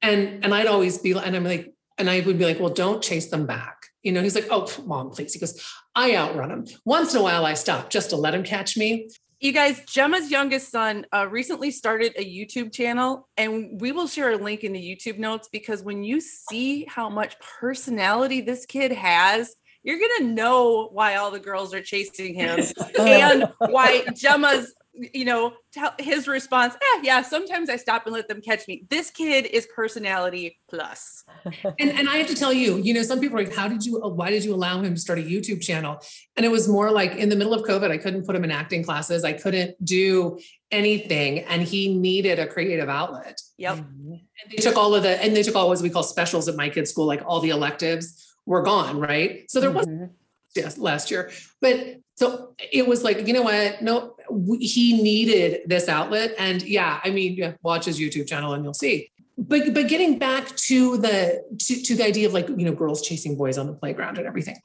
And, 0.00 0.42
and 0.42 0.54
I'd 0.54 0.66
always 0.66 0.96
be, 0.96 1.12
and 1.12 1.36
I'm 1.36 1.44
like, 1.44 1.74
and 1.98 2.08
I 2.08 2.20
would 2.20 2.38
be 2.38 2.46
like, 2.46 2.58
well, 2.58 2.70
don't 2.70 3.02
chase 3.02 3.26
them 3.26 3.44
back. 3.44 3.76
You 4.06 4.12
know, 4.12 4.22
he's 4.22 4.36
like, 4.36 4.46
oh, 4.52 4.72
mom, 4.86 5.10
please. 5.10 5.32
He 5.32 5.40
goes, 5.40 5.60
I 5.96 6.14
outrun 6.14 6.52
him. 6.52 6.66
Once 6.84 7.12
in 7.12 7.18
a 7.18 7.22
while, 7.24 7.44
I 7.44 7.54
stop 7.54 7.90
just 7.90 8.10
to 8.10 8.16
let 8.16 8.36
him 8.36 8.44
catch 8.44 8.76
me. 8.76 9.08
You 9.40 9.50
guys, 9.50 9.84
Gemma's 9.84 10.30
youngest 10.30 10.70
son 10.70 11.06
uh, 11.12 11.26
recently 11.28 11.72
started 11.72 12.12
a 12.16 12.24
YouTube 12.24 12.72
channel, 12.72 13.28
and 13.36 13.80
we 13.80 13.90
will 13.90 14.06
share 14.06 14.30
a 14.30 14.36
link 14.36 14.62
in 14.62 14.72
the 14.72 14.80
YouTube 14.80 15.18
notes 15.18 15.48
because 15.50 15.82
when 15.82 16.04
you 16.04 16.20
see 16.20 16.86
how 16.88 17.08
much 17.08 17.34
personality 17.40 18.40
this 18.40 18.64
kid 18.64 18.92
has, 18.92 19.56
you're 19.82 19.98
gonna 19.98 20.32
know 20.32 20.88
why 20.92 21.16
all 21.16 21.32
the 21.32 21.40
girls 21.40 21.74
are 21.74 21.82
chasing 21.82 22.32
him 22.32 22.60
and 23.00 23.48
why 23.58 24.04
Gemma's 24.14 24.72
you 25.14 25.24
know, 25.24 25.52
his 25.98 26.26
response, 26.26 26.74
eh, 26.74 27.00
yeah, 27.02 27.22
sometimes 27.22 27.68
I 27.68 27.76
stop 27.76 28.06
and 28.06 28.14
let 28.14 28.28
them 28.28 28.40
catch 28.40 28.66
me. 28.66 28.84
This 28.88 29.10
kid 29.10 29.46
is 29.46 29.66
personality 29.74 30.58
plus. 30.68 31.24
and, 31.44 31.90
and 31.90 32.08
I 32.08 32.16
have 32.16 32.26
to 32.28 32.34
tell 32.34 32.52
you, 32.52 32.76
you 32.78 32.94
know, 32.94 33.02
some 33.02 33.20
people 33.20 33.38
are 33.38 33.44
like, 33.44 33.54
how 33.54 33.68
did 33.68 33.84
you, 33.84 33.98
why 34.00 34.30
did 34.30 34.44
you 34.44 34.54
allow 34.54 34.80
him 34.80 34.94
to 34.94 35.00
start 35.00 35.18
a 35.18 35.22
YouTube 35.22 35.60
channel? 35.60 36.00
And 36.36 36.46
it 36.46 36.50
was 36.50 36.68
more 36.68 36.90
like 36.90 37.16
in 37.16 37.28
the 37.28 37.36
middle 37.36 37.54
of 37.54 37.62
COVID, 37.62 37.90
I 37.90 37.98
couldn't 37.98 38.26
put 38.26 38.34
him 38.34 38.44
in 38.44 38.50
acting 38.50 38.84
classes. 38.84 39.24
I 39.24 39.32
couldn't 39.32 39.82
do 39.84 40.38
anything. 40.70 41.40
And 41.40 41.62
he 41.62 41.96
needed 41.96 42.38
a 42.38 42.46
creative 42.46 42.88
outlet. 42.88 43.40
Yep. 43.58 43.78
And 43.78 44.20
they 44.50 44.56
took 44.56 44.76
all 44.76 44.94
of 44.94 45.02
the, 45.02 45.22
and 45.22 45.36
they 45.36 45.42
took 45.42 45.56
all 45.56 45.68
what 45.68 45.80
we 45.80 45.90
call 45.90 46.02
specials 46.02 46.48
at 46.48 46.56
my 46.56 46.68
kid's 46.68 46.90
school, 46.90 47.06
like 47.06 47.22
all 47.26 47.40
the 47.40 47.50
electives 47.50 48.34
were 48.46 48.62
gone. 48.62 48.98
Right. 48.98 49.50
So 49.50 49.60
there 49.60 49.70
mm-hmm. 49.70 50.00
was 50.00 50.10
yes, 50.54 50.78
last 50.78 51.10
year, 51.10 51.30
but 51.60 52.00
so 52.16 52.54
it 52.72 52.86
was 52.86 53.04
like, 53.04 53.26
you 53.26 53.34
know 53.34 53.42
what? 53.42 53.82
No, 53.82 54.15
he 54.60 55.00
needed 55.00 55.62
this 55.66 55.88
outlet. 55.88 56.34
And 56.38 56.62
yeah, 56.62 57.00
I 57.04 57.10
mean, 57.10 57.34
yeah, 57.34 57.52
watch 57.62 57.84
his 57.84 57.98
YouTube 57.98 58.26
channel 58.26 58.52
and 58.52 58.64
you'll 58.64 58.74
see. 58.74 59.10
But 59.38 59.74
but 59.74 59.88
getting 59.88 60.18
back 60.18 60.56
to 60.56 60.96
the 60.96 61.44
to, 61.58 61.82
to 61.82 61.94
the 61.94 62.04
idea 62.04 62.26
of 62.26 62.32
like, 62.32 62.48
you 62.48 62.64
know, 62.64 62.74
girls 62.74 63.02
chasing 63.02 63.36
boys 63.36 63.58
on 63.58 63.66
the 63.66 63.74
playground 63.74 64.18
and 64.18 64.26
everything. 64.26 64.56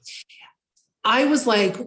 I 1.03 1.25
was 1.25 1.47
like, 1.47 1.77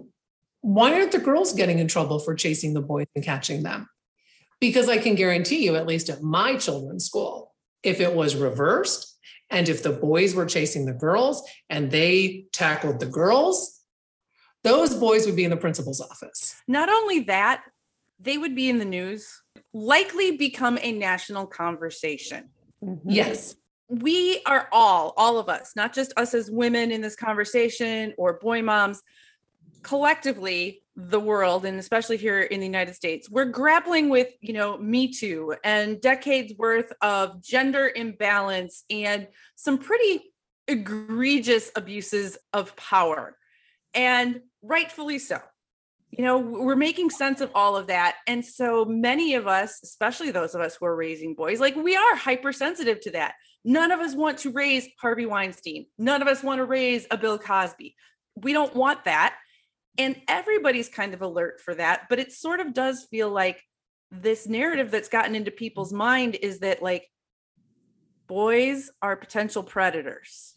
why 0.61 0.95
aren't 0.95 1.13
the 1.13 1.19
girls 1.19 1.53
getting 1.53 1.79
in 1.79 1.89
trouble 1.89 2.19
for 2.19 2.35
chasing 2.35 2.75
the 2.75 2.83
boys 2.83 3.07
and 3.15 3.25
catching 3.25 3.63
them? 3.63 3.89
Because 4.61 4.89
I 4.89 4.99
can 4.99 5.15
guarantee 5.15 5.65
you, 5.65 5.77
at 5.77 5.87
least 5.87 6.09
at 6.09 6.23
my 6.23 6.57
children's 6.57 7.05
school, 7.05 7.53
if 7.83 8.01
it 8.01 8.15
was 8.15 8.35
reversed 8.35 9.17
and 9.51 9.69
if 9.69 9.83
the 9.83 9.93
boys 9.93 10.35
were 10.35 10.47
chasing 10.47 10.87
the 10.87 10.93
girls 10.93 11.47
and 11.69 11.91
they 11.91 12.47
tackled 12.53 12.99
the 12.99 13.07
girls, 13.07 13.84
those 14.65 14.95
boys 14.95 15.27
would 15.27 15.37
be 15.37 15.45
in 15.45 15.51
the 15.51 15.57
principal's 15.57 16.01
office. 16.01 16.57
Not 16.67 16.89
only 16.89 17.21
that, 17.21 17.63
they 18.19 18.39
would 18.39 18.57
be 18.57 18.69
in 18.69 18.79
the 18.79 18.85
news, 18.85 19.43
likely 19.73 20.37
become 20.37 20.79
a 20.81 20.91
national 20.91 21.47
conversation. 21.47 22.49
Mm-hmm. 22.83 23.11
Yes. 23.11 23.57
We 23.89 24.41
are 24.47 24.69
all, 24.73 25.13
all 25.17 25.39
of 25.39 25.49
us, 25.49 25.73
not 25.77 25.93
just 25.93 26.13
us 26.17 26.35
as 26.35 26.51
women 26.51 26.91
in 26.91 27.03
this 27.03 27.15
conversation 27.15 28.15
or 28.17 28.39
boy 28.39 28.63
moms, 28.63 29.03
collectively, 29.83 30.81
the 30.97 31.21
world, 31.21 31.65
and 31.65 31.79
especially 31.79 32.17
here 32.17 32.41
in 32.41 32.61
the 32.61 32.67
United 32.67 32.95
States, 32.95 33.29
we're 33.29 33.45
grappling 33.45 34.09
with, 34.09 34.29
you 34.41 34.53
know, 34.53 34.79
Me 34.79 35.13
Too 35.13 35.55
and 35.65 36.01
decades 36.01 36.55
worth 36.57 36.93
of 37.03 37.43
gender 37.43 37.93
imbalance 37.95 38.85
and 38.89 39.27
some 39.57 39.77
pretty 39.77 40.33
egregious 40.69 41.71
abuses 41.77 42.39
of 42.53 42.75
power. 42.77 43.37
And 43.93 44.41
rightfully 44.65 45.19
so. 45.19 45.39
You 46.11 46.25
know, 46.25 46.39
we're 46.39 46.77
making 46.77 47.11
sense 47.11 47.41
of 47.41 47.51
all 47.55 47.77
of 47.77 47.89
that. 47.89 48.17
And 48.27 48.45
so 48.45 48.85
many 48.85 49.35
of 49.35 49.49
us, 49.49 49.81
especially 49.83 50.31
those 50.31 50.55
of 50.55 50.61
us 50.61 50.77
who 50.77 50.87
are 50.87 50.95
raising 50.95 51.35
boys, 51.35 51.59
like 51.59 51.75
we 51.75 51.97
are 51.97 52.17
hypersensitive 52.17 53.01
to 53.01 53.11
that. 53.13 53.35
None 53.65 53.91
of 53.91 54.01
us 54.01 54.15
want 54.15 54.39
to 54.39 54.51
raise 54.51 54.87
Harvey 55.01 55.27
Weinstein. 55.27 55.87
None 55.99 56.23
of 56.23 56.29
us 56.29 56.43
want 56.43 56.59
to 56.59 56.65
raise 56.65 57.07
a 57.11 57.17
Bill 57.17 57.39
Cosby. 57.39 57.97
We 58.37 58.53
don't 58.53 58.75
want 58.75 59.05
that. 59.05 59.37
And 59.99 60.21
everybody's 60.29 60.89
kind 60.89 61.15
of 61.15 61.23
alert 61.23 61.61
for 61.61 61.75
that. 61.75 62.03
But 62.09 62.19
it 62.21 62.33
sort 62.33 62.61
of 62.61 62.75
does 62.75 63.05
feel 63.11 63.31
like 63.31 63.63
this 64.11 64.47
narrative 64.47 64.91
that's 64.91 65.09
gotten 65.09 65.35
into 65.35 65.51
people's 65.51 65.93
mind 65.93 66.37
is 66.41 66.61
that 66.61 66.83
like 66.83 67.09
boys 68.29 68.91
are 69.03 69.17
potential 69.17 69.63
predators. 69.63 70.55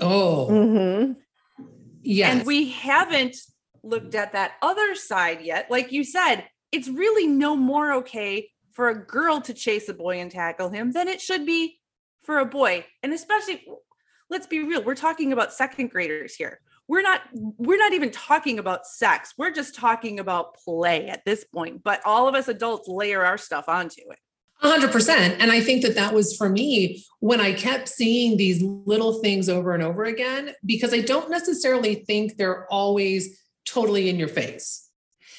Oh, 0.00 0.48
mm-hmm. 0.50 1.12
Yes. 2.02 2.38
And 2.38 2.46
we 2.46 2.70
haven't 2.70 3.36
looked 3.82 4.14
at 4.14 4.32
that 4.32 4.52
other 4.62 4.94
side 4.94 5.40
yet. 5.42 5.70
Like 5.70 5.92
you 5.92 6.04
said, 6.04 6.44
it's 6.72 6.88
really 6.88 7.26
no 7.26 7.56
more 7.56 7.92
okay 7.94 8.50
for 8.72 8.88
a 8.88 9.06
girl 9.06 9.40
to 9.42 9.54
chase 9.54 9.88
a 9.88 9.94
boy 9.94 10.20
and 10.20 10.30
tackle 10.30 10.70
him 10.70 10.92
than 10.92 11.08
it 11.08 11.20
should 11.20 11.44
be 11.44 11.78
for 12.22 12.38
a 12.38 12.46
boy. 12.46 12.86
And 13.02 13.12
especially, 13.12 13.66
let's 14.28 14.46
be 14.46 14.60
real, 14.60 14.82
we're 14.82 14.94
talking 14.94 15.32
about 15.32 15.52
second 15.52 15.90
graders 15.90 16.34
here. 16.34 16.60
We're 16.88 17.02
not 17.02 17.20
we're 17.32 17.78
not 17.78 17.92
even 17.92 18.10
talking 18.10 18.58
about 18.58 18.84
sex. 18.84 19.34
We're 19.38 19.52
just 19.52 19.76
talking 19.76 20.18
about 20.18 20.56
play 20.56 21.06
at 21.06 21.24
this 21.24 21.44
point. 21.44 21.84
But 21.84 22.00
all 22.04 22.26
of 22.26 22.34
us 22.34 22.48
adults 22.48 22.88
layer 22.88 23.24
our 23.24 23.38
stuff 23.38 23.68
onto 23.68 24.00
it. 24.10 24.18
100%. 24.62 25.36
And 25.38 25.50
I 25.50 25.60
think 25.60 25.82
that 25.82 25.94
that 25.94 26.12
was 26.12 26.36
for 26.36 26.48
me 26.48 27.04
when 27.20 27.40
I 27.40 27.52
kept 27.52 27.88
seeing 27.88 28.36
these 28.36 28.62
little 28.62 29.14
things 29.20 29.48
over 29.48 29.72
and 29.72 29.82
over 29.82 30.04
again, 30.04 30.54
because 30.64 30.92
I 30.92 31.00
don't 31.00 31.30
necessarily 31.30 31.96
think 31.96 32.36
they're 32.36 32.66
always 32.70 33.40
totally 33.64 34.08
in 34.08 34.18
your 34.18 34.28
face. 34.28 34.88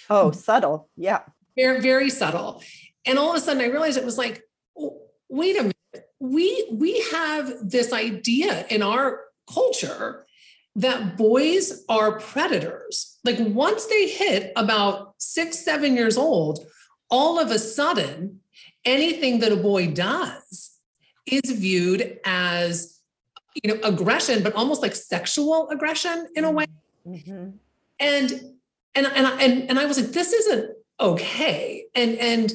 Oh, 0.10 0.32
subtle. 0.32 0.90
Yeah. 0.98 1.22
Very, 1.56 1.82
very 1.82 2.10
subtle. 2.10 2.64
And 3.06 3.18
all 3.18 3.32
of 3.32 3.36
a 3.36 3.40
sudden 3.40 3.62
I 3.62 3.68
realized 3.68 3.98
it 3.98 4.06
was 4.06 4.18
like, 4.18 4.44
oh, 4.78 5.02
wait 5.30 5.58
a 5.58 5.62
minute. 5.62 5.76
We 6.20 6.68
we 6.72 7.02
have 7.12 7.52
this 7.64 7.92
idea 7.92 8.66
in 8.70 8.84
our 8.84 9.22
culture 9.52 10.28
that 10.76 11.18
boys 11.18 11.84
are 11.90 12.20
predators. 12.20 13.18
Like 13.24 13.38
once 13.40 13.88
they 13.88 14.08
hit 14.08 14.52
about 14.56 15.16
six, 15.18 15.66
seven 15.66 15.96
years 15.96 16.18
old, 16.18 16.66
all 17.10 17.40
of 17.40 17.50
a 17.50 17.58
sudden 17.58 18.41
anything 18.86 19.40
that 19.40 19.52
a 19.52 19.58
boy 19.58 19.88
does 19.88 20.78
is 21.26 21.52
viewed 21.52 22.20
as 22.26 23.00
you 23.62 23.74
know 23.74 23.80
aggression 23.84 24.44
but 24.44 24.54
almost 24.54 24.82
like 24.82 24.96
sexual 24.96 25.70
aggression 25.70 26.28
in 26.36 26.44
a 26.44 26.52
way 26.52 26.66
mm-hmm. 27.08 27.50
and 28.00 28.32
and 28.96 29.06
and 29.08 29.42
and 29.42 29.70
and 29.70 29.80
I 29.80 29.86
was 29.86 30.00
like 30.00 30.12
this 30.12 30.34
isn't 30.34 30.72
okay 31.00 31.86
and 31.96 32.18
and 32.18 32.54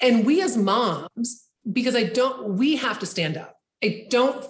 and 0.00 0.26
we 0.26 0.42
as 0.42 0.56
moms 0.56 1.48
because 1.70 1.94
I 1.94 2.04
don't 2.04 2.56
we 2.58 2.76
have 2.76 2.98
to 2.98 3.06
stand 3.06 3.36
up 3.36 3.60
I 3.82 4.06
don't 4.10 4.44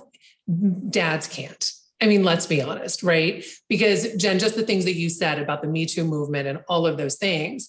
dads 0.90 1.26
can't 1.28 1.72
I 2.02 2.06
mean, 2.06 2.24
let's 2.24 2.46
be 2.46 2.60
honest, 2.60 3.04
right? 3.04 3.44
Because 3.68 4.16
Jen, 4.16 4.40
just 4.40 4.56
the 4.56 4.64
things 4.64 4.84
that 4.86 4.96
you 4.96 5.08
said 5.08 5.38
about 5.38 5.62
the 5.62 5.68
Me 5.68 5.86
Too 5.86 6.02
movement 6.02 6.48
and 6.48 6.58
all 6.68 6.84
of 6.84 6.96
those 6.96 7.14
things, 7.14 7.68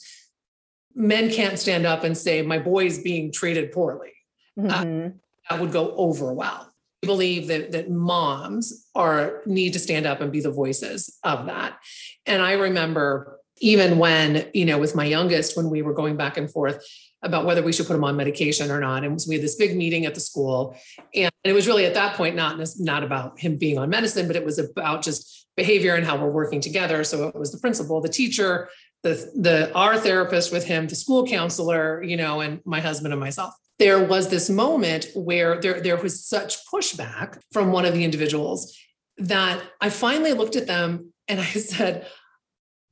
men 0.96 1.32
can't 1.32 1.60
stand 1.60 1.86
up 1.86 2.04
and 2.04 2.18
say, 2.18 2.42
my 2.42 2.60
boy 2.60 2.86
is 2.86 3.00
being 3.00 3.32
treated 3.32 3.72
poorly. 3.72 4.12
Uh, 4.58 4.62
mm-hmm. 4.62 5.08
Uh, 5.08 5.10
that 5.50 5.62
would 5.62 5.72
go 5.72 5.96
over 5.96 6.34
well. 6.34 6.70
I 7.04 7.06
believe 7.06 7.48
that, 7.48 7.72
that 7.74 7.90
moms 7.90 8.88
are 8.96 9.42
need 9.46 9.74
to 9.74 9.80
stand 9.80 10.06
up 10.06 10.22
and 10.22 10.32
be 10.32 10.40
the 10.40 10.52
voices 10.52 11.18
of 11.24 11.48
that. 11.48 11.78
And 12.26 12.42
I 12.42 12.54
remember 12.54 13.40
even 13.58 13.98
when, 13.98 14.50
you 14.54 14.66
know, 14.66 14.78
with 14.78 14.96
my 14.96 15.06
youngest, 15.06 15.56
when 15.56 15.70
we 15.70 15.82
were 15.82 15.94
going 15.94 16.18
back 16.18 16.38
and 16.38 16.52
forth 16.52 16.86
about 17.22 17.46
whether 17.46 17.64
we 17.64 17.72
should 17.72 17.88
put 17.88 17.96
him 17.96 18.04
on 18.04 18.18
medication 18.18 18.70
or 18.70 18.80
not. 18.80 19.04
And 19.04 19.18
we 19.28 19.36
had 19.36 19.44
this 19.44 19.56
big 19.56 19.78
meeting 19.78 20.06
at 20.06 20.14
the 20.14 20.20
school. 20.20 20.78
And 21.16 21.32
it 21.44 21.54
was 21.54 21.68
really 21.68 21.86
at 21.86 21.94
that 21.94 22.16
point, 22.16 22.36
not, 22.36 22.60
not 22.80 23.04
about 23.04 23.40
him 23.40 23.58
being 23.58 23.78
on 23.78 23.90
medicine, 23.90 24.28
but 24.28 24.36
it 24.36 24.44
was 24.44 24.60
about 24.60 25.02
just 25.02 25.48
behavior 25.56 25.96
and 25.96 26.06
how 26.06 26.18
we're 26.18 26.32
working 26.32 26.60
together. 26.60 27.04
So 27.06 27.28
it 27.28 27.36
was 27.36 27.52
the 27.52 27.60
principal, 27.60 28.02
the 28.02 28.10
teacher, 28.10 28.70
the 29.04 29.32
the 29.36 29.74
our 29.74 29.98
therapist 29.98 30.52
with 30.52 30.66
him, 30.66 30.88
the 30.88 30.96
school 30.96 31.28
counselor, 31.28 32.02
you 32.02 32.18
know, 32.18 32.42
and 32.42 32.62
my 32.66 32.80
husband 32.80 33.14
and 33.14 33.20
myself. 33.20 33.54
There 33.80 34.04
was 34.04 34.30
this 34.30 34.50
moment 34.50 35.08
where 35.14 35.60
there 35.60 35.82
there 35.82 35.98
was 35.98 36.26
such 36.26 36.58
pushback 36.68 37.40
from 37.52 37.72
one 37.72 37.86
of 37.86 37.94
the 37.94 38.04
individuals 38.04 38.78
that 39.18 39.62
I 39.82 39.90
finally 39.90 40.34
looked 40.34 40.56
at 40.56 40.68
them 40.68 41.14
and 41.28 41.40
I 41.40 41.46
said, 41.46 42.08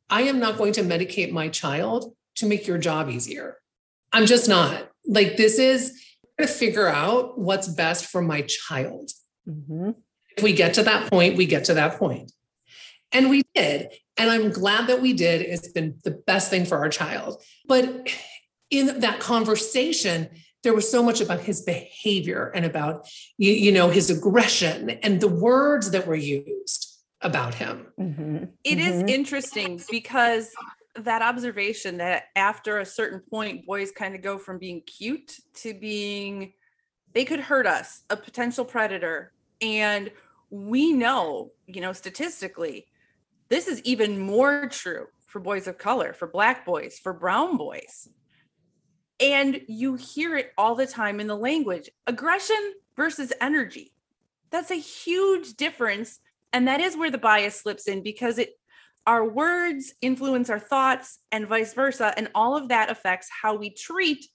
I 0.10 0.24
am 0.24 0.40
not 0.40 0.58
going 0.58 0.74
to 0.74 0.84
medicate 0.84 1.32
my 1.32 1.50
child 1.50 2.14
to 2.36 2.46
make 2.46 2.68
your 2.68 2.78
job 2.78 3.10
easier. 3.10 3.58
I'm 4.12 4.26
just 4.26 4.50
not. 4.50 4.90
Like 5.06 5.38
this 5.38 5.58
is 5.58 6.00
to 6.40 6.48
figure 6.48 6.88
out 6.88 7.40
what's 7.40 7.68
best 7.68 8.06
for 8.06 8.22
my 8.22 8.42
child. 8.42 9.12
Mm-hmm. 9.48 9.92
If 10.38 10.44
we 10.44 10.54
get 10.54 10.74
to 10.76 10.84
that 10.84 11.10
point, 11.10 11.38
we 11.38 11.46
get 11.46 11.66
to 11.66 11.74
that 11.76 11.98
point. 11.98 12.32
And 13.12 13.30
we 13.30 13.44
did. 13.56 13.90
And 14.22 14.30
I'm 14.30 14.52
glad 14.52 14.86
that 14.88 15.02
we 15.02 15.14
did. 15.14 15.42
It's 15.42 15.70
been 15.70 15.98
the 16.04 16.12
best 16.12 16.52
thing 16.52 16.66
for 16.66 16.78
our 16.78 16.90
child. 16.90 17.42
But 17.66 18.08
in 18.70 19.00
that 19.00 19.20
conversation, 19.20 20.30
there 20.62 20.76
was 20.76 20.90
so 20.90 21.02
much 21.02 21.22
about 21.22 21.40
his 21.40 21.62
behavior 21.62 22.52
and 22.54 22.64
about 22.64 23.10
you, 23.40 23.52
you 23.52 23.72
know 23.72 23.90
his 23.90 24.12
aggression 24.12 24.92
and 24.92 25.20
the 25.20 25.28
words 25.28 25.90
that 25.92 26.06
were 26.06 26.14
used 26.14 27.00
about 27.22 27.56
him 27.56 27.88
Mhm, 28.00 28.50
It 28.64 28.78
is 28.78 29.02
mhm. 29.02 29.10
interesting 29.10 29.82
because 29.90 30.52
that 30.96 31.24
observation 31.24 31.98
that 31.98 32.26
after 32.36 32.78
a 32.78 32.86
certain 32.86 33.22
point, 33.22 33.66
boys 33.66 33.92
kind 33.92 34.14
of 34.14 34.22
go 34.22 34.38
from 34.38 34.60
being 34.60 34.82
cute 34.82 35.40
to 35.56 35.74
being, 35.74 36.54
they 37.14 37.26
could 37.26 37.40
hurt 37.40 37.66
us, 37.66 38.04
a 38.12 38.18
potential 38.18 38.66
predator. 38.66 39.32
And 39.62 40.12
we 40.52 40.94
know, 40.94 41.54
you 41.66 41.82
know, 41.82 41.94
statistically, 41.94 42.88
this 43.52 43.68
is 43.68 43.82
even 43.82 44.18
more 44.18 44.68
true 44.68 45.08
for 45.28 45.42
boys 45.42 45.68
of 45.68 45.78
color, 45.78 46.14
for 46.14 46.26
Black 46.26 46.66
boys, 46.66 46.98
for 46.98 47.12
Brown 47.12 47.58
boys. 47.58 48.08
And 49.20 49.62
you 49.68 49.96
hear 49.96 50.38
it 50.38 50.54
all 50.58 50.74
the 50.74 50.88
time 50.88 51.20
in 51.20 51.28
the 51.28 51.36
language 51.36 51.90
aggression 52.08 52.74
versus 52.96 53.34
energy. 53.42 53.94
That's 54.52 54.72
a 54.72 54.76
huge 54.76 55.56
difference. 55.56 56.20
And 56.54 56.68
that 56.70 56.80
is 56.80 56.96
where 56.96 57.12
the 57.12 57.18
bias 57.18 57.60
slips 57.62 57.88
in 57.88 58.02
because 58.02 58.38
it 58.38 58.52
our 59.06 59.28
words 59.28 59.94
influence 60.02 60.50
our 60.50 60.60
thoughts 60.60 61.20
and 61.32 61.48
vice 61.48 61.74
versa. 61.74 62.14
And 62.16 62.30
all 62.34 62.56
of 62.56 62.70
that 62.70 62.90
affects 62.90 63.28
how 63.42 63.56
we 63.56 63.72
treat 63.72 64.26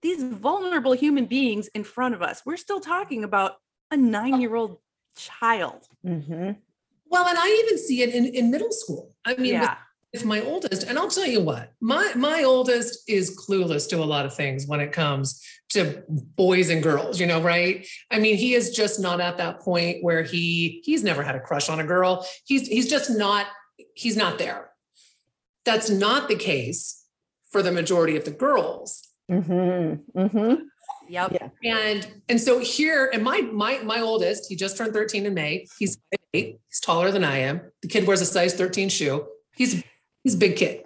these 0.00 0.22
vulnerable 0.22 0.92
human 0.92 1.26
beings 1.26 1.68
in 1.74 1.84
front 1.84 2.14
of 2.14 2.22
us. 2.22 2.42
We're 2.46 2.56
still 2.56 2.80
talking 2.80 3.24
about 3.24 3.56
a 3.90 3.96
nine 3.96 4.40
year 4.40 4.54
old 4.54 4.78
child. 5.16 5.86
Mhm. 6.04 6.56
Well 7.12 7.28
and 7.28 7.38
i 7.38 7.64
even 7.64 7.78
see 7.78 8.02
it 8.02 8.12
in, 8.12 8.24
in 8.26 8.50
middle 8.50 8.72
school 8.72 9.14
i 9.24 9.34
mean 9.34 9.54
with 9.54 9.62
Yeah. 9.62 9.76
It's 10.14 10.24
my 10.24 10.42
oldest, 10.42 10.82
and 10.82 10.98
I'll 10.98 11.08
tell 11.08 11.26
you 11.26 11.40
what, 11.40 11.72
my 11.80 12.12
my 12.14 12.42
oldest 12.42 13.08
is 13.08 13.34
clueless 13.34 13.88
to 13.88 13.96
a 13.96 14.04
lot 14.04 14.26
of 14.26 14.34
things 14.34 14.66
when 14.66 14.78
it 14.78 14.92
comes 14.92 15.42
to 15.70 16.04
boys 16.36 16.68
and 16.68 16.82
girls, 16.82 17.18
you 17.18 17.26
know, 17.26 17.40
right? 17.40 17.86
I 18.10 18.18
mean, 18.18 18.36
he 18.36 18.52
is 18.52 18.76
just 18.76 19.00
not 19.00 19.22
at 19.22 19.38
that 19.38 19.60
point 19.60 20.04
where 20.04 20.22
he 20.22 20.82
he's 20.84 21.02
never 21.02 21.22
had 21.22 21.34
a 21.34 21.40
crush 21.40 21.70
on 21.70 21.80
a 21.80 21.84
girl. 21.84 22.26
He's 22.44 22.68
he's 22.68 22.90
just 22.90 23.08
not 23.08 23.46
he's 23.94 24.14
not 24.14 24.36
there. 24.36 24.68
That's 25.64 25.88
not 25.88 26.28
the 26.28 26.36
case 26.36 27.06
for 27.50 27.62
the 27.62 27.72
majority 27.72 28.14
of 28.18 28.26
the 28.26 28.32
girls. 28.32 29.08
Mhm, 29.30 30.00
mhm. 30.14 30.58
Yep. 31.08 31.36
Yeah. 31.62 31.76
And 31.76 32.08
and 32.28 32.40
so 32.40 32.58
here, 32.58 33.10
and 33.12 33.22
my 33.22 33.40
my 33.42 33.78
my 33.78 34.00
oldest, 34.00 34.48
he 34.48 34.56
just 34.56 34.76
turned 34.76 34.92
13 34.92 35.26
in 35.26 35.34
May. 35.34 35.66
He's 35.78 35.98
eight. 36.32 36.60
He's 36.68 36.80
taller 36.80 37.10
than 37.10 37.24
I 37.24 37.38
am. 37.38 37.60
The 37.82 37.88
kid 37.88 38.06
wears 38.06 38.20
a 38.20 38.26
size 38.26 38.54
13 38.54 38.88
shoe. 38.88 39.26
He's 39.54 39.82
he's 40.24 40.34
a 40.34 40.38
big 40.38 40.56
kid. 40.56 40.84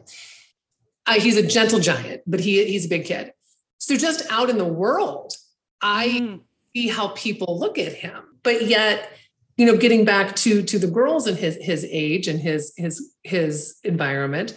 Uh, 1.07 1.21
he's 1.21 1.37
a 1.37 1.47
gentle 1.47 1.79
giant, 1.79 2.23
but 2.27 2.41
he 2.41 2.65
he's 2.67 2.87
a 2.87 2.89
big 2.89 3.05
kid. 3.05 3.33
So 3.79 3.97
just 3.97 4.25
out 4.31 4.51
in 4.51 4.59
the 4.59 4.65
world, 4.65 5.35
I 5.81 6.09
Mm. 6.09 6.41
see 6.75 6.89
how 6.89 7.09
people 7.09 7.59
look 7.59 7.79
at 7.79 7.93
him. 7.93 8.23
But 8.43 8.67
yet, 8.67 9.11
you 9.57 9.67
know, 9.67 9.77
getting 9.77 10.05
back 10.05 10.35
to 10.37 10.63
to 10.63 10.79
the 10.79 10.89
girls 10.89 11.27
and 11.29 11.39
his 11.39 11.57
his 11.61 11.85
age 11.89 12.27
and 12.27 12.41
his 12.41 12.73
his 12.77 13.13
his 13.23 13.77
environment, 13.85 14.57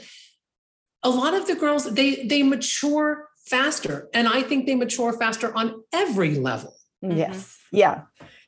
a 1.03 1.09
lot 1.09 1.33
of 1.35 1.45
the 1.47 1.55
girls 1.55 1.93
they 1.93 2.25
they 2.25 2.41
mature 2.43 3.28
faster, 3.46 4.10
and 4.13 4.27
I 4.27 4.41
think 4.43 4.65
they 4.65 4.75
mature 4.75 5.13
faster 5.13 5.55
on 5.55 5.84
every 5.93 6.36
level. 6.36 6.75
Mhm. 7.03 7.17
Yes. 7.17 7.58
Yeah. 7.72 8.01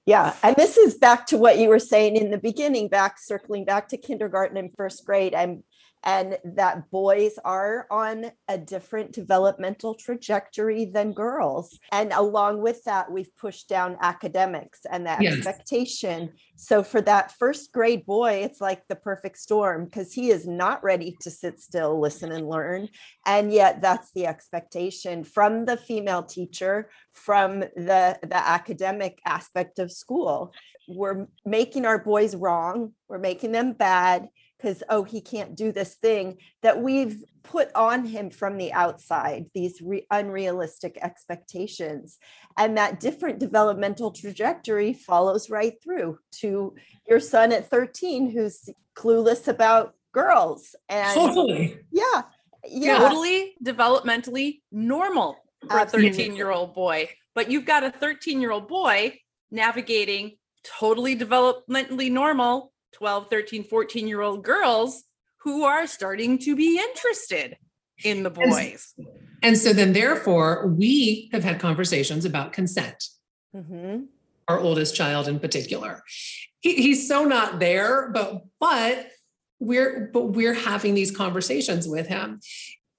Yeah. 0.05 0.33
And 0.43 0.55
this 0.55 0.77
is 0.77 0.97
back 0.97 1.27
to 1.27 1.37
what 1.37 1.57
you 1.57 1.69
were 1.69 1.79
saying 1.79 2.15
in 2.15 2.31
the 2.31 2.37
beginning, 2.37 2.87
back 2.87 3.19
circling 3.19 3.65
back 3.65 3.87
to 3.89 3.97
kindergarten 3.97 4.57
and 4.57 4.71
first 4.75 5.05
grade. 5.05 5.33
And 5.33 5.63
and 6.03 6.37
that 6.43 6.89
boys 6.89 7.37
are 7.45 7.87
on 7.91 8.31
a 8.47 8.57
different 8.57 9.11
developmental 9.11 9.93
trajectory 9.93 10.85
than 10.85 11.13
girls. 11.13 11.77
And 11.91 12.11
along 12.11 12.61
with 12.61 12.83
that, 12.85 13.11
we've 13.11 13.35
pushed 13.37 13.69
down 13.69 13.97
academics 14.01 14.81
and 14.89 15.05
that 15.05 15.21
Yes. 15.21 15.37
expectation. 15.37 16.33
So 16.55 16.83
for 16.83 17.01
that 17.01 17.31
first 17.33 17.71
grade 17.71 18.05
boy, 18.05 18.41
it's 18.43 18.61
like 18.61 18.87
the 18.87 18.95
perfect 18.95 19.37
storm 19.37 19.85
because 19.85 20.13
he 20.13 20.29
is 20.29 20.47
not 20.47 20.83
ready 20.83 21.15
to 21.21 21.29
sit 21.29 21.59
still, 21.59 21.99
listen, 21.99 22.31
and 22.31 22.47
learn. 22.49 22.89
And 23.25 23.51
yet 23.51 23.81
that's 23.81 24.11
the 24.13 24.25
expectation 24.25 25.23
from 25.23 25.65
the 25.65 25.77
female 25.77 26.23
teacher, 26.23 26.89
from 27.13 27.59
the, 27.59 28.17
the 28.21 28.35
academic 28.37 29.19
aspect 29.25 29.79
of 29.79 29.91
school. 29.91 30.53
We're 30.87 31.27
making 31.45 31.85
our 31.85 31.99
boys 31.99 32.35
wrong, 32.35 32.93
we're 33.07 33.19
making 33.19 33.51
them 33.51 33.73
bad 33.73 34.29
because 34.61 34.83
oh 34.89 35.03
he 35.03 35.21
can't 35.21 35.55
do 35.55 35.71
this 35.71 35.95
thing 35.95 36.37
that 36.61 36.81
we've 36.81 37.23
put 37.43 37.69
on 37.73 38.05
him 38.05 38.29
from 38.29 38.57
the 38.57 38.71
outside 38.71 39.45
these 39.53 39.81
re- 39.81 40.05
unrealistic 40.11 40.97
expectations 41.01 42.17
and 42.57 42.77
that 42.77 42.99
different 42.99 43.39
developmental 43.39 44.11
trajectory 44.11 44.93
follows 44.93 45.49
right 45.49 45.73
through 45.83 46.19
to 46.31 46.75
your 47.07 47.19
son 47.19 47.51
at 47.51 47.69
13 47.69 48.29
who's 48.29 48.69
clueless 48.95 49.47
about 49.47 49.95
girls 50.13 50.75
and 50.89 51.13
Totally. 51.15 51.79
yeah 51.91 52.23
yeah 52.67 52.99
Totally 52.99 53.55
developmentally 53.63 54.59
normal 54.71 55.37
for 55.67 55.79
a 55.79 55.85
13 55.85 56.35
year 56.35 56.51
old 56.51 56.73
boy. 56.73 57.09
But 57.33 57.49
you've 57.49 57.65
got 57.65 57.83
a 57.83 57.91
13 57.91 58.41
year 58.41 58.51
old 58.51 58.67
boy 58.67 59.17
navigating 59.51 60.37
totally 60.63 61.15
developmentally 61.15 62.11
normal 62.11 62.71
12, 62.93 63.29
13, 63.29 63.63
14 63.63 64.07
year 64.07 64.21
old 64.21 64.43
girls 64.43 65.03
who 65.43 65.63
are 65.63 65.87
starting 65.87 66.37
to 66.39 66.55
be 66.55 66.77
interested 66.79 67.57
in 68.03 68.23
the 68.23 68.29
boys. 68.29 68.93
And 69.43 69.57
so 69.57 69.73
then, 69.73 69.93
therefore, 69.93 70.67
we 70.67 71.29
have 71.31 71.43
had 71.43 71.59
conversations 71.59 72.25
about 72.25 72.53
consent. 72.53 73.03
Mhm. 73.55 74.07
our 74.47 74.59
oldest 74.59 74.95
child 74.95 75.27
in 75.27 75.39
particular. 75.39 76.01
He, 76.61 76.75
he's 76.75 77.07
so 77.07 77.23
not 77.25 77.59
there, 77.59 78.09
but 78.13 78.43
but 78.59 79.07
we're 79.59 80.09
but 80.13 80.29
we're 80.33 80.53
having 80.53 80.93
these 80.93 81.11
conversations 81.11 81.87
with 81.87 82.07
him. 82.07 82.39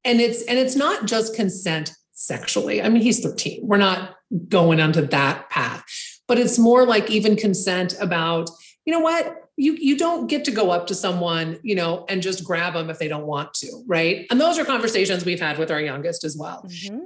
And 0.05 0.21
it's 0.21 0.43
and 0.43 0.59
it's 0.59 0.77
not 0.77 1.07
just 1.07 1.35
consent 1.35 1.93
sexually. 2.13 2.81
I 2.83 2.89
mean, 2.89 3.03
he's 3.03 3.21
13. 3.21 3.61
We're 3.67 3.77
not 3.77 4.15
going 4.49 4.81
onto 4.81 5.07
that 5.09 5.51
path. 5.51 5.85
But 6.29 6.39
it's 6.39 6.59
more 6.59 6.87
like 6.87 7.11
even 7.11 7.37
consent 7.37 7.97
about, 8.01 8.49
you 8.87 8.93
know 8.93 9.01
what? 9.01 9.37
You 9.57 9.75
you 9.75 9.97
don't 9.99 10.29
get 10.29 10.45
to 10.47 10.51
go 10.51 10.71
up 10.71 10.87
to 10.89 10.95
someone, 10.95 11.59
you 11.63 11.75
know, 11.75 12.05
and 12.09 12.23
just 12.23 12.43
grab 12.45 12.73
them 12.75 12.89
if 12.91 12.99
they 12.99 13.09
don't 13.09 13.27
want 13.27 13.53
to, 13.55 13.85
right? 13.87 14.27
And 14.31 14.41
those 14.41 14.59
are 14.59 14.65
conversations 14.65 15.25
we've 15.25 15.41
had 15.41 15.59
with 15.59 15.71
our 15.71 15.81
youngest 15.81 16.25
as 16.25 16.37
well. 16.37 16.65
Mhm. 16.67 17.01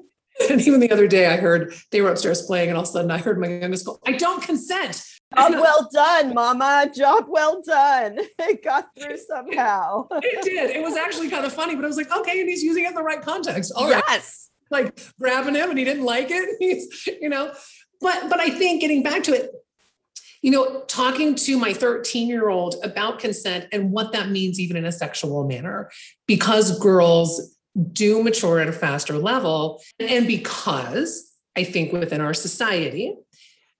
And 0.51 0.61
even 0.61 0.81
the 0.81 0.91
other 0.91 1.07
day, 1.09 1.27
I 1.27 1.39
heard 1.39 1.75
they 1.91 2.03
were 2.03 2.11
upstairs 2.11 2.43
playing, 2.43 2.69
and 2.69 2.77
all 2.77 2.83
of 2.85 2.89
a 2.89 2.93
sudden, 2.93 3.11
I 3.11 3.19
heard 3.19 3.41
my 3.41 3.49
youngest 3.49 3.87
go, 3.87 3.99
"I 4.07 4.13
don't 4.13 4.43
consent." 4.43 5.03
Job 5.37 5.53
well 5.55 5.89
done, 5.93 6.35
Mama. 6.35 6.89
Job 6.95 7.25
well 7.29 7.63
done. 7.63 8.19
It 8.39 8.63
got 8.63 8.87
through 8.99 9.17
somehow. 9.17 10.07
It 10.23 10.45
did. 10.45 10.71
It 10.71 10.83
was 10.83 10.95
actually 10.97 11.31
kind 11.31 11.45
of 11.45 11.53
funny, 11.53 11.75
but 11.75 11.85
I 11.85 11.89
was 11.89 11.97
like, 11.97 12.15
"Okay," 12.17 12.39
and 12.41 12.49
he's 12.49 12.63
using 12.63 12.85
it 12.85 12.89
in 12.89 12.95
the 12.95 13.03
right 13.03 13.21
context. 13.21 13.73
All 13.75 13.91
right, 13.91 14.03
yes. 14.09 14.51
like 14.71 14.99
grabbing 15.19 15.55
him, 15.57 15.71
and 15.71 15.79
he 15.79 15.85
didn't 15.85 16.05
like 16.05 16.29
it. 16.31 16.49
He's, 16.61 17.07
you 17.21 17.29
know, 17.29 17.53
but 18.01 18.29
but 18.31 18.39
I 18.39 18.51
think 18.51 18.83
getting 18.83 19.03
back 19.03 19.23
to 19.25 19.33
it, 19.33 19.51
you 20.47 20.53
know, 20.53 20.83
talking 20.87 21.35
to 21.35 21.59
my 21.59 21.73
13 21.73 22.29
year 22.29 22.49
old 22.51 22.77
about 22.85 23.19
consent 23.19 23.67
and 23.73 23.91
what 23.91 24.13
that 24.13 24.31
means, 24.31 24.61
even 24.61 24.77
in 24.77 24.85
a 24.85 24.93
sexual 24.93 25.43
manner, 25.45 25.91
because 26.29 26.79
girls 26.79 27.57
do 27.93 28.23
mature 28.23 28.61
at 28.61 28.69
a 28.69 28.73
faster 28.73 29.19
level, 29.19 29.83
and 29.99 30.25
because 30.29 31.33
I 31.57 31.65
think 31.65 31.93
within 31.93 32.21
our 32.21 32.33
society 32.33 33.17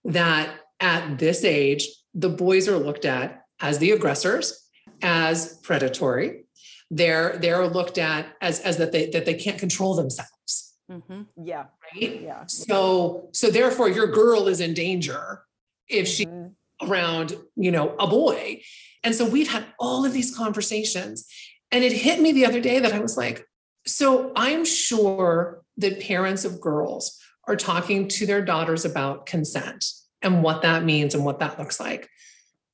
that 0.03 0.49
at 0.81 1.17
this 1.17 1.45
age, 1.45 1.87
the 2.13 2.27
boys 2.27 2.67
are 2.67 2.77
looked 2.77 3.05
at 3.05 3.43
as 3.61 3.79
the 3.79 3.91
aggressors, 3.91 4.69
as 5.01 5.59
predatory. 5.63 6.43
They're 6.91 7.37
they're 7.37 7.65
looked 7.65 7.97
at 7.97 8.25
as 8.41 8.59
as 8.59 8.75
that 8.75 8.91
they 8.91 9.09
that 9.11 9.23
they 9.25 9.35
can't 9.35 9.57
control 9.57 9.95
themselves, 9.95 10.73
Mhm. 10.91 11.27
yeah, 11.41 11.67
right? 11.93 12.21
yeah. 12.21 12.45
So 12.47 13.29
so 13.31 13.49
therefore 13.49 13.87
your 13.87 14.07
girl 14.07 14.49
is 14.49 14.59
in 14.59 14.73
danger 14.73 15.43
if 15.87 16.07
she's 16.07 16.27
Mhm. 16.27 16.53
around, 16.81 17.35
you 17.55 17.71
know, 17.71 17.95
a 17.97 18.07
boy. 18.07 18.61
And 19.03 19.15
so 19.15 19.25
we've 19.25 19.47
had 19.47 19.65
all 19.79 20.05
of 20.05 20.13
these 20.13 20.35
conversations. 20.35 21.25
And 21.71 21.83
it 21.83 21.91
hit 21.91 22.19
me 22.21 22.31
the 22.31 22.45
other 22.45 22.61
day 22.61 22.79
that 22.79 22.93
I 22.93 22.99
was 22.99 23.17
like, 23.17 23.45
so 23.85 24.31
I'm 24.35 24.65
sure 24.65 25.63
that 25.77 25.99
parents 26.01 26.45
of 26.45 26.61
girls 26.61 27.19
are 27.47 27.55
talking 27.55 28.07
to 28.09 28.25
their 28.25 28.41
daughters 28.41 28.85
about 28.85 29.25
consent 29.25 29.85
and 30.21 30.43
what 30.43 30.61
that 30.61 30.83
means 30.83 31.15
and 31.15 31.23
what 31.23 31.39
that 31.39 31.57
looks 31.57 31.79
like. 31.79 32.09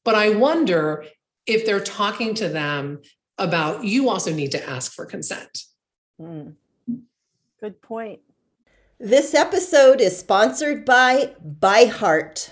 But 0.04 0.15
I 0.15 0.30
wonder 0.30 1.06
if 1.45 1.65
they're 1.65 1.80
talking 1.80 2.34
to 2.36 2.49
them 2.49 3.02
about 3.38 3.84
you 3.84 4.10
also 4.10 4.34
need 4.34 4.52
to 4.52 4.69
ask 4.69 4.91
for 4.91 5.06
consent. 5.06 5.63
Mm. 6.19 6.56
Good 7.60 7.82
point. 7.82 8.21
This 8.99 9.34
episode 9.34 10.02
is 10.02 10.17
sponsored 10.17 10.86
by 10.86 11.36
ByHeart. 11.45 12.52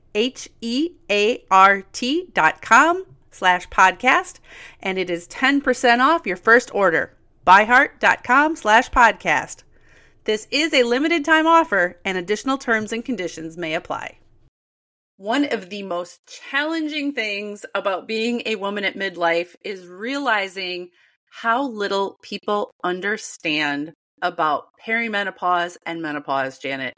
H 0.15 0.49
E 0.61 0.91
A 1.09 1.43
R 1.49 1.81
T 1.93 2.27
dot 2.33 2.61
com 2.61 3.05
slash 3.31 3.67
podcast, 3.69 4.39
and 4.81 4.97
it 4.97 5.09
is 5.09 5.27
10% 5.27 5.99
off 5.99 6.27
your 6.27 6.37
first 6.37 6.73
order. 6.75 7.17
Byheart.com 7.45 8.55
slash 8.55 8.89
podcast. 8.91 9.63
This 10.25 10.47
is 10.51 10.73
a 10.73 10.83
limited 10.83 11.25
time 11.25 11.47
offer, 11.47 11.99
and 12.05 12.17
additional 12.17 12.57
terms 12.57 12.93
and 12.93 13.03
conditions 13.03 13.57
may 13.57 13.73
apply. 13.73 14.19
One 15.17 15.45
of 15.45 15.69
the 15.69 15.83
most 15.83 16.19
challenging 16.49 17.13
things 17.13 17.65
about 17.75 18.07
being 18.07 18.41
a 18.45 18.55
woman 18.55 18.83
at 18.83 18.95
midlife 18.95 19.55
is 19.63 19.87
realizing 19.87 20.89
how 21.31 21.63
little 21.67 22.17
people 22.21 22.71
understand 22.83 23.93
about 24.21 24.65
perimenopause 24.85 25.77
and 25.85 26.01
menopause, 26.01 26.59
Janet. 26.59 26.97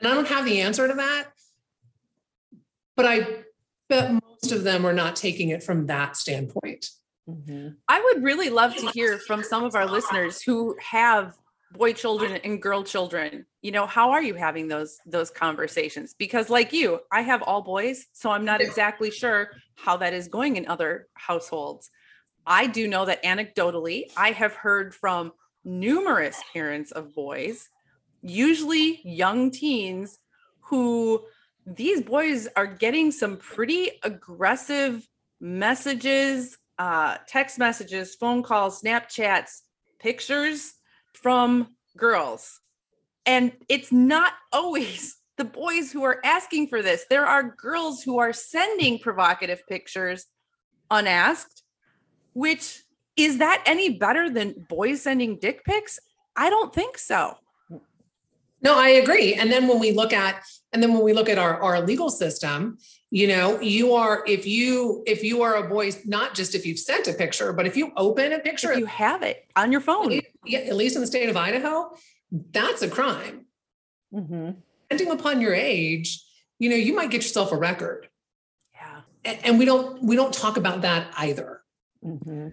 And 0.00 0.10
I 0.10 0.14
don't 0.14 0.28
have 0.28 0.44
the 0.44 0.60
answer 0.60 0.86
to 0.86 0.94
that, 0.94 1.28
but 2.96 3.06
I 3.06 3.44
bet 3.88 4.12
most 4.12 4.52
of 4.52 4.64
them 4.64 4.84
are 4.86 4.92
not 4.92 5.16
taking 5.16 5.48
it 5.50 5.62
from 5.62 5.86
that 5.86 6.16
standpoint. 6.16 6.90
Mm-hmm. 7.28 7.70
I 7.88 8.00
would 8.00 8.22
really 8.22 8.48
love 8.48 8.74
to 8.76 8.90
hear 8.90 9.18
from 9.18 9.42
some 9.42 9.64
of 9.64 9.74
our 9.74 9.86
listeners 9.86 10.40
who 10.40 10.76
have 10.80 11.34
boy 11.72 11.92
children 11.92 12.40
and 12.44 12.62
girl 12.62 12.82
children 12.82 13.44
you 13.60 13.70
know 13.70 13.86
how 13.86 14.10
are 14.10 14.22
you 14.22 14.34
having 14.34 14.68
those 14.68 14.98
those 15.04 15.30
conversations 15.30 16.14
because 16.14 16.48
like 16.48 16.72
you 16.72 16.98
i 17.12 17.20
have 17.20 17.42
all 17.42 17.60
boys 17.60 18.06
so 18.12 18.30
i'm 18.30 18.44
not 18.44 18.60
exactly 18.62 19.10
sure 19.10 19.50
how 19.74 19.96
that 19.96 20.14
is 20.14 20.28
going 20.28 20.56
in 20.56 20.66
other 20.66 21.08
households 21.12 21.90
i 22.46 22.66
do 22.66 22.88
know 22.88 23.04
that 23.04 23.22
anecdotally 23.22 24.04
i 24.16 24.30
have 24.30 24.54
heard 24.54 24.94
from 24.94 25.30
numerous 25.62 26.40
parents 26.54 26.90
of 26.92 27.14
boys 27.14 27.68
usually 28.28 29.00
young 29.04 29.50
teens 29.50 30.18
who 30.60 31.24
these 31.66 32.00
boys 32.02 32.48
are 32.56 32.66
getting 32.66 33.10
some 33.10 33.36
pretty 33.36 33.90
aggressive 34.02 35.06
messages 35.40 36.58
uh 36.78 37.16
text 37.28 37.58
messages 37.58 38.14
phone 38.16 38.42
calls 38.42 38.82
snapchats 38.82 39.62
pictures 39.98 40.74
from 41.12 41.74
girls. 41.96 42.60
And 43.26 43.52
it's 43.68 43.92
not 43.92 44.32
always 44.52 45.16
the 45.36 45.44
boys 45.44 45.92
who 45.92 46.02
are 46.02 46.20
asking 46.24 46.68
for 46.68 46.82
this. 46.82 47.04
There 47.08 47.26
are 47.26 47.54
girls 47.56 48.02
who 48.02 48.18
are 48.18 48.32
sending 48.32 48.98
provocative 48.98 49.66
pictures 49.68 50.26
unasked, 50.90 51.62
which 52.32 52.82
is 53.16 53.38
that 53.38 53.62
any 53.66 53.90
better 53.90 54.30
than 54.30 54.66
boys 54.68 55.02
sending 55.02 55.38
dick 55.38 55.64
pics? 55.64 55.98
I 56.36 56.50
don't 56.50 56.74
think 56.74 56.98
so. 56.98 57.36
No, 58.60 58.78
I 58.78 58.88
agree. 58.88 59.34
And 59.34 59.52
then 59.52 59.68
when 59.68 59.78
we 59.78 59.92
look 59.92 60.12
at 60.12 60.42
and 60.72 60.82
then 60.82 60.92
when 60.92 61.02
we 61.02 61.12
look 61.12 61.28
at 61.28 61.38
our, 61.38 61.60
our 61.62 61.80
legal 61.80 62.10
system, 62.10 62.78
you 63.10 63.26
know 63.26 63.58
you 63.60 63.94
are 63.94 64.22
if 64.26 64.46
you 64.46 65.02
if 65.06 65.24
you 65.24 65.42
are 65.42 65.56
a 65.56 65.68
boy 65.68 65.90
not 66.04 66.34
just 66.34 66.54
if 66.54 66.66
you've 66.66 66.78
sent 66.78 67.06
a 67.08 67.12
picture 67.12 67.52
but 67.52 67.66
if 67.66 67.76
you 67.76 67.92
open 67.96 68.32
a 68.32 68.38
picture 68.38 68.72
if 68.72 68.78
you 68.78 68.86
have 68.86 69.22
it 69.22 69.46
on 69.56 69.72
your 69.72 69.80
phone 69.80 70.12
at 70.12 70.24
least, 70.44 70.54
at 70.54 70.76
least 70.76 70.94
in 70.94 71.00
the 71.00 71.06
state 71.06 71.28
of 71.28 71.36
idaho 71.36 71.90
that's 72.52 72.82
a 72.82 72.88
crime 72.88 73.46
mm-hmm. 74.12 74.50
depending 74.88 75.10
upon 75.10 75.40
your 75.40 75.54
age 75.54 76.22
you 76.58 76.68
know 76.68 76.76
you 76.76 76.94
might 76.94 77.10
get 77.10 77.22
yourself 77.22 77.50
a 77.50 77.56
record 77.56 78.08
yeah 78.74 79.00
and, 79.24 79.38
and 79.44 79.58
we 79.58 79.64
don't 79.64 80.02
we 80.02 80.14
don't 80.14 80.34
talk 80.34 80.58
about 80.58 80.82
that 80.82 81.10
either 81.16 81.62
mm-hmm. 82.04 82.48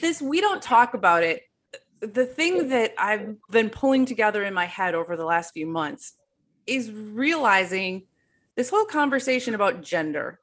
this 0.00 0.20
we 0.20 0.40
don't 0.40 0.62
talk 0.62 0.94
about 0.94 1.22
it 1.22 1.42
the 2.00 2.26
thing 2.26 2.68
that 2.68 2.92
i've 2.98 3.36
been 3.50 3.70
pulling 3.70 4.06
together 4.06 4.42
in 4.44 4.54
my 4.54 4.66
head 4.66 4.94
over 4.94 5.16
the 5.16 5.24
last 5.24 5.52
few 5.52 5.66
months 5.66 6.14
is 6.66 6.90
realizing 6.92 8.06
This 8.56 8.70
whole 8.70 8.84
conversation 8.84 9.54
about 9.54 9.82
gender, 9.82 10.38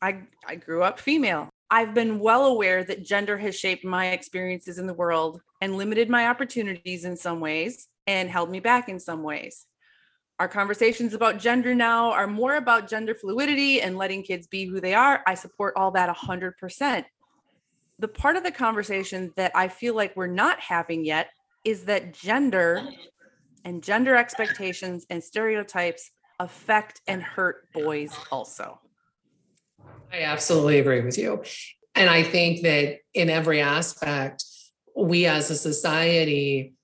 I, 0.00 0.22
I 0.46 0.54
grew 0.54 0.82
up 0.82 1.00
female. 1.00 1.48
I've 1.70 1.92
been 1.92 2.20
well 2.20 2.46
aware 2.46 2.84
that 2.84 3.04
gender 3.04 3.36
has 3.38 3.58
shaped 3.58 3.84
my 3.84 4.08
experiences 4.08 4.78
in 4.78 4.86
the 4.86 4.94
world 4.94 5.40
and 5.60 5.76
limited 5.76 6.08
my 6.08 6.28
opportunities 6.28 7.04
in 7.04 7.16
some 7.16 7.40
ways 7.40 7.88
and 8.06 8.30
held 8.30 8.50
me 8.50 8.60
back 8.60 8.88
in 8.88 9.00
some 9.00 9.22
ways. 9.22 9.66
Our 10.38 10.46
conversations 10.46 11.14
about 11.14 11.40
gender 11.40 11.74
now 11.74 12.12
are 12.12 12.28
more 12.28 12.54
about 12.54 12.88
gender 12.88 13.14
fluidity 13.14 13.82
and 13.82 13.98
letting 13.98 14.22
kids 14.22 14.46
be 14.46 14.66
who 14.66 14.80
they 14.80 14.94
are. 14.94 15.22
I 15.26 15.34
support 15.34 15.74
all 15.76 15.90
that 15.92 16.14
100%. 16.14 17.04
The 17.98 18.08
part 18.08 18.36
of 18.36 18.44
the 18.44 18.52
conversation 18.52 19.32
that 19.36 19.52
I 19.54 19.68
feel 19.68 19.94
like 19.94 20.16
we're 20.16 20.28
not 20.28 20.60
having 20.60 21.04
yet 21.04 21.30
is 21.64 21.84
that 21.86 22.14
gender 22.14 22.88
and 23.64 23.82
gender 23.82 24.14
expectations 24.14 25.04
and 25.10 25.22
stereotypes 25.22 26.10
affect 26.38 27.00
and 27.08 27.22
hurt 27.22 27.72
boys 27.72 28.16
also. 28.30 28.80
I 30.12 30.22
absolutely 30.22 30.78
agree 30.78 31.00
with 31.00 31.18
you. 31.18 31.42
And 31.94 32.08
I 32.08 32.22
think 32.22 32.62
that 32.62 32.98
in 33.14 33.28
every 33.28 33.60
aspect, 33.60 34.44
we 34.96 35.26
as 35.26 35.50
a 35.50 35.56
society 35.56 36.74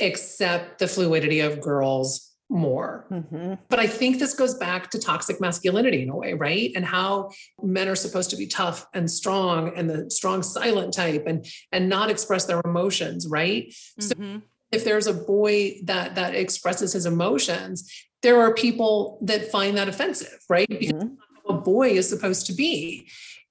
accept 0.00 0.78
the 0.78 0.86
fluidity 0.86 1.40
of 1.40 1.60
girls 1.60 2.27
more. 2.50 3.06
Mm-hmm. 3.10 3.54
But 3.68 3.78
I 3.78 3.86
think 3.86 4.18
this 4.18 4.34
goes 4.34 4.54
back 4.54 4.90
to 4.90 4.98
toxic 4.98 5.40
masculinity 5.40 6.02
in 6.02 6.10
a 6.10 6.16
way, 6.16 6.32
right? 6.32 6.72
And 6.74 6.84
how 6.84 7.30
men 7.62 7.88
are 7.88 7.96
supposed 7.96 8.30
to 8.30 8.36
be 8.36 8.46
tough 8.46 8.86
and 8.94 9.10
strong 9.10 9.76
and 9.76 9.88
the 9.88 10.10
strong 10.10 10.42
silent 10.42 10.94
type 10.94 11.24
and 11.26 11.46
and 11.72 11.88
not 11.88 12.10
express 12.10 12.46
their 12.46 12.60
emotions, 12.64 13.26
right? 13.26 13.68
Mm-hmm. 14.00 14.36
So 14.36 14.42
if 14.72 14.84
there's 14.84 15.06
a 15.06 15.14
boy 15.14 15.80
that 15.84 16.14
that 16.14 16.34
expresses 16.34 16.92
his 16.92 17.06
emotions, 17.06 17.90
there 18.22 18.40
are 18.40 18.54
people 18.54 19.18
that 19.22 19.50
find 19.50 19.76
that 19.76 19.88
offensive, 19.88 20.38
right? 20.48 20.68
Because 20.68 20.92
mm-hmm 20.92 21.14
a 21.48 21.54
boy 21.54 21.90
is 21.90 22.08
supposed 22.08 22.46
to 22.46 22.52
be. 22.52 23.08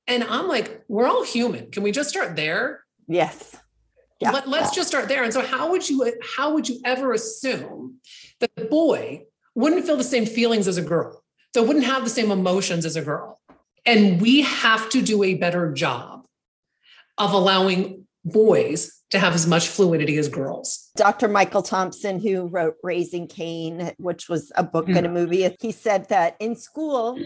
And 0.08 0.24
I'm 0.24 0.48
like, 0.48 0.84
we're 0.88 1.08
all 1.08 1.24
human. 1.24 1.72
Can 1.72 1.84
we 1.84 1.92
just 1.92 2.10
start 2.10 2.36
there? 2.36 2.84
Yes. 3.08 3.56
Yeah. 4.20 4.32
Let, 4.32 4.48
us 4.48 4.74
just 4.74 4.88
start 4.88 5.08
there. 5.08 5.24
And 5.24 5.34
so 5.34 5.42
how 5.42 5.70
would 5.72 5.88
you 5.90 6.12
how 6.36 6.54
would 6.54 6.68
you 6.68 6.80
ever 6.84 7.14
assume 7.14 8.00
that 8.40 8.50
the 8.56 8.66
boy 8.66 9.24
wouldn't 9.56 9.86
feel 9.86 9.98
the 9.98 10.04
same 10.04 10.26
feelings 10.26 10.68
as 10.68 10.78
a 10.78 10.82
girl? 10.82 11.24
That 11.54 11.64
wouldn't 11.64 11.86
have 11.86 12.04
the 12.04 12.10
same 12.10 12.32
emotions 12.32 12.86
as 12.86 12.96
a 12.96 13.02
girl. 13.02 13.40
And 13.86 14.20
we 14.20 14.42
have 14.42 14.90
to 14.90 15.02
do 15.02 15.24
a 15.24 15.36
better 15.36 15.72
job 15.72 16.26
of 17.18 17.34
allowing 17.34 18.06
boys 18.26 18.92
to 19.12 19.20
have 19.20 19.34
as 19.34 19.48
much 19.48 19.68
fluidity 19.68 20.18
as 20.18 20.28
girls. 20.28 20.90
Dr. 20.98 21.28
Michael 21.28 21.64
Thompson, 21.64 22.20
who 22.20 22.48
wrote 22.48 22.76
Raising 22.84 23.28
Cain, 23.28 23.94
which 23.98 24.28
was 24.28 24.52
a 24.56 24.64
book 24.64 24.88
mm. 24.88 24.98
and 24.98 25.06
a 25.06 25.10
movie, 25.10 25.50
he 25.62 25.72
said 25.72 26.10
that 26.10 26.36
in 26.40 26.56
school, 26.56 27.18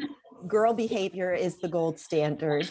girl 0.47 0.73
behavior 0.73 1.33
is 1.33 1.57
the 1.57 1.67
gold 1.67 1.99
standard 1.99 2.69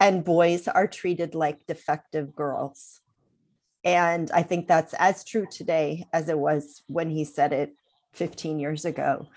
and 0.00 0.24
boys 0.24 0.68
are 0.68 0.86
treated 0.86 1.34
like 1.34 1.66
defective 1.66 2.34
girls. 2.34 3.00
And 3.84 4.30
I 4.32 4.42
think 4.42 4.66
that's 4.66 4.94
as 4.94 5.24
true 5.24 5.46
today 5.50 6.06
as 6.12 6.28
it 6.28 6.38
was 6.38 6.82
when 6.86 7.10
he 7.10 7.24
said 7.24 7.52
it 7.52 7.74
15 8.14 8.58
years 8.58 8.84
ago. 8.84 9.28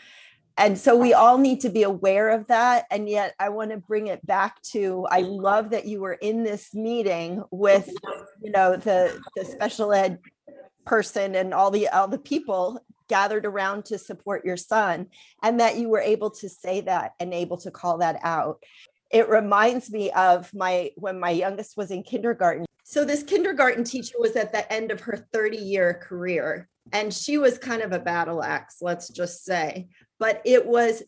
And 0.58 0.78
so 0.78 0.96
we 0.96 1.14
all 1.14 1.38
need 1.38 1.62
to 1.62 1.70
be 1.70 1.84
aware 1.84 2.30
of 2.30 2.48
that. 2.48 2.86
And 2.92 3.10
yet 3.10 3.34
I 3.40 3.50
want 3.50 3.72
to 3.72 3.78
bring 3.78 4.08
it 4.08 4.26
back 4.26 4.62
to 4.64 5.08
I 5.10 5.22
love 5.22 5.70
that 5.72 5.86
you 5.86 6.02
were 6.02 6.14
in 6.14 6.44
this 6.44 6.74
meeting 6.74 7.44
with, 7.52 7.90
you 8.44 8.52
know, 8.52 8.76
the, 8.76 9.20
the 9.36 9.46
special 9.46 9.94
ed 9.94 10.20
person 10.86 11.36
and 11.36 11.54
all 11.54 11.72
the 11.72 11.88
all 11.90 12.08
the 12.08 12.18
people 12.18 12.80
gathered 13.08 13.46
around 13.46 13.86
to 13.86 13.98
support 13.98 14.46
your 14.46 14.58
son 14.58 15.08
and 15.44 15.60
that 15.60 15.78
you 15.78 15.90
were 15.90 16.00
able 16.00 16.32
to 16.32 16.50
say 16.50 16.82
that 16.82 17.12
and 17.20 17.34
able 17.34 17.58
to 17.58 17.70
call 17.70 18.00
that 18.00 18.20
out 18.24 18.64
it 19.12 19.30
reminds 19.30 19.92
me 19.92 20.10
of 20.12 20.52
my 20.54 20.90
when 20.96 21.20
my 21.20 21.30
youngest 21.30 21.76
was 21.78 21.92
in 21.92 22.02
kindergarten 22.04 22.66
so 22.84 23.06
this 23.06 23.24
kindergarten 23.24 23.84
teacher 23.84 24.16
was 24.20 24.36
at 24.36 24.52
the 24.52 24.72
end 24.72 24.92
of 24.92 25.02
her 25.02 25.28
30 25.34 25.58
year 25.58 25.94
career 25.94 26.68
and 26.92 27.14
she 27.14 27.38
was 27.38 27.58
kind 27.58 27.82
of 27.82 27.92
a 27.92 28.00
battle 28.00 28.44
axe 28.44 28.78
let's 28.82 29.10
just 29.10 29.44
say 29.44 29.88
but 30.20 30.42
it 30.46 30.66
was 30.66 31.04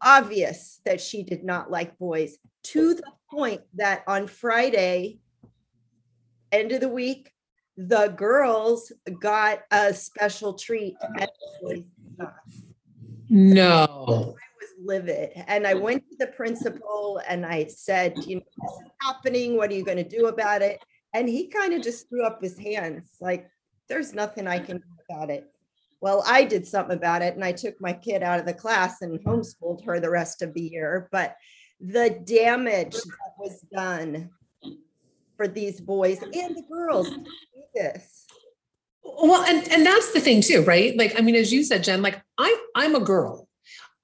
obvious 0.00 0.80
that 0.84 1.00
she 1.00 1.22
did 1.22 1.44
not 1.44 1.70
like 1.70 1.98
boys 1.98 2.38
to 2.62 2.94
the 2.94 3.12
point 3.30 3.60
that 3.74 4.02
on 4.06 4.26
friday 4.26 5.18
end 6.52 6.72
of 6.72 6.80
the 6.80 6.88
week 6.88 7.32
the 7.76 8.08
girls 8.08 8.92
got 9.20 9.60
a 9.70 9.94
special 9.94 10.54
treat. 10.54 10.94
No. 13.28 13.86
Oh. 13.88 14.36
I 14.82 14.90
was 14.90 15.04
livid. 15.04 15.30
And 15.46 15.66
I 15.66 15.74
mm. 15.74 15.80
went 15.80 16.04
to 16.10 16.16
the 16.18 16.28
principal 16.28 17.20
and 17.28 17.44
I 17.44 17.66
said, 17.66 18.14
you 18.26 18.36
know, 18.36 18.42
this 18.62 18.72
is 18.72 18.92
happening. 19.00 19.56
What 19.56 19.70
are 19.70 19.74
you 19.74 19.84
going 19.84 19.98
to 19.98 20.08
do 20.08 20.26
about 20.26 20.62
it? 20.62 20.80
And 21.14 21.28
he 21.28 21.48
kind 21.48 21.74
of 21.74 21.82
just 21.82 22.08
threw 22.08 22.24
up 22.24 22.42
his 22.42 22.58
hands 22.58 23.16
like, 23.20 23.48
there's 23.88 24.14
nothing 24.14 24.46
I 24.46 24.58
can 24.58 24.78
do 24.78 24.84
about 25.10 25.30
it. 25.30 25.50
Well, 26.00 26.24
I 26.26 26.44
did 26.44 26.66
something 26.66 26.96
about 26.96 27.22
it 27.22 27.34
and 27.34 27.44
I 27.44 27.52
took 27.52 27.80
my 27.80 27.92
kid 27.92 28.22
out 28.22 28.40
of 28.40 28.46
the 28.46 28.54
class 28.54 29.02
and 29.02 29.20
homeschooled 29.20 29.84
her 29.84 30.00
the 30.00 30.10
rest 30.10 30.42
of 30.42 30.54
the 30.54 30.62
year. 30.62 31.08
But 31.12 31.36
the 31.80 32.10
damage 32.24 32.94
that 32.94 33.32
was 33.38 33.64
done 33.74 34.30
for 35.36 35.48
these 35.48 35.80
boys 35.80 36.22
and 36.22 36.56
the 36.56 36.62
girls 36.70 37.10
this 37.74 38.26
well 39.02 39.42
and 39.44 39.66
and 39.72 39.84
that's 39.84 40.12
the 40.12 40.20
thing 40.20 40.40
too 40.40 40.62
right 40.62 40.96
like 40.96 41.18
i 41.18 41.22
mean 41.22 41.34
as 41.34 41.52
you 41.52 41.64
said 41.64 41.82
jen 41.82 42.02
like 42.02 42.22
i 42.38 42.56
i'm 42.76 42.94
a 42.94 43.00
girl 43.00 43.48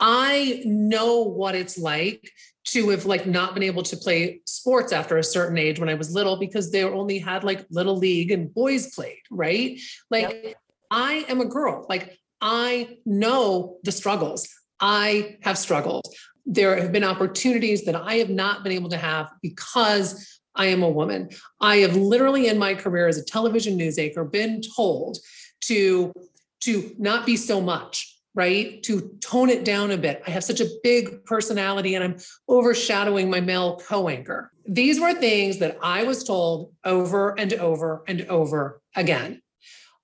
i 0.00 0.62
know 0.64 1.22
what 1.22 1.54
it's 1.54 1.78
like 1.78 2.30
to 2.64 2.90
have 2.90 3.06
like 3.06 3.26
not 3.26 3.54
been 3.54 3.62
able 3.62 3.82
to 3.82 3.96
play 3.96 4.40
sports 4.44 4.92
after 4.92 5.16
a 5.16 5.24
certain 5.24 5.58
age 5.58 5.78
when 5.78 5.88
i 5.88 5.94
was 5.94 6.12
little 6.12 6.36
because 6.36 6.70
they 6.70 6.84
only 6.84 7.18
had 7.18 7.44
like 7.44 7.64
little 7.70 7.96
league 7.96 8.30
and 8.30 8.52
boys 8.54 8.94
played 8.94 9.22
right 9.30 9.80
like 10.10 10.30
yep. 10.30 10.54
i 10.90 11.24
am 11.28 11.40
a 11.40 11.46
girl 11.46 11.86
like 11.88 12.18
i 12.40 12.96
know 13.04 13.78
the 13.84 13.92
struggles 13.92 14.48
i 14.80 15.36
have 15.42 15.58
struggled 15.58 16.06
there 16.46 16.80
have 16.80 16.92
been 16.92 17.04
opportunities 17.04 17.84
that 17.84 17.96
i 17.96 18.14
have 18.14 18.30
not 18.30 18.62
been 18.62 18.72
able 18.72 18.90
to 18.90 18.96
have 18.96 19.30
because 19.42 20.38
I 20.58 20.66
am 20.66 20.82
a 20.82 20.90
woman. 20.90 21.30
I 21.60 21.76
have 21.76 21.96
literally 21.96 22.48
in 22.48 22.58
my 22.58 22.74
career 22.74 23.06
as 23.06 23.16
a 23.16 23.24
television 23.24 23.76
news 23.76 23.96
anchor 23.96 24.24
been 24.24 24.60
told 24.76 25.18
to 25.62 26.12
to 26.60 26.94
not 26.98 27.24
be 27.24 27.36
so 27.36 27.60
much, 27.60 28.17
right? 28.38 28.80
To 28.84 29.18
tone 29.20 29.50
it 29.50 29.64
down 29.64 29.90
a 29.90 29.96
bit. 29.96 30.22
I 30.24 30.30
have 30.30 30.44
such 30.44 30.60
a 30.60 30.68
big 30.84 31.24
personality 31.24 31.96
and 31.96 32.04
I'm 32.04 32.16
overshadowing 32.48 33.28
my 33.28 33.40
male 33.40 33.82
co-anchor. 33.84 34.52
These 34.64 35.00
were 35.00 35.12
things 35.12 35.58
that 35.58 35.76
I 35.82 36.04
was 36.04 36.22
told 36.22 36.72
over 36.84 37.36
and 37.36 37.52
over 37.54 38.04
and 38.06 38.22
over 38.26 38.80
again. 38.94 39.42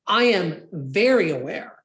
I 0.08 0.24
am 0.24 0.62
very 0.72 1.30
aware 1.30 1.76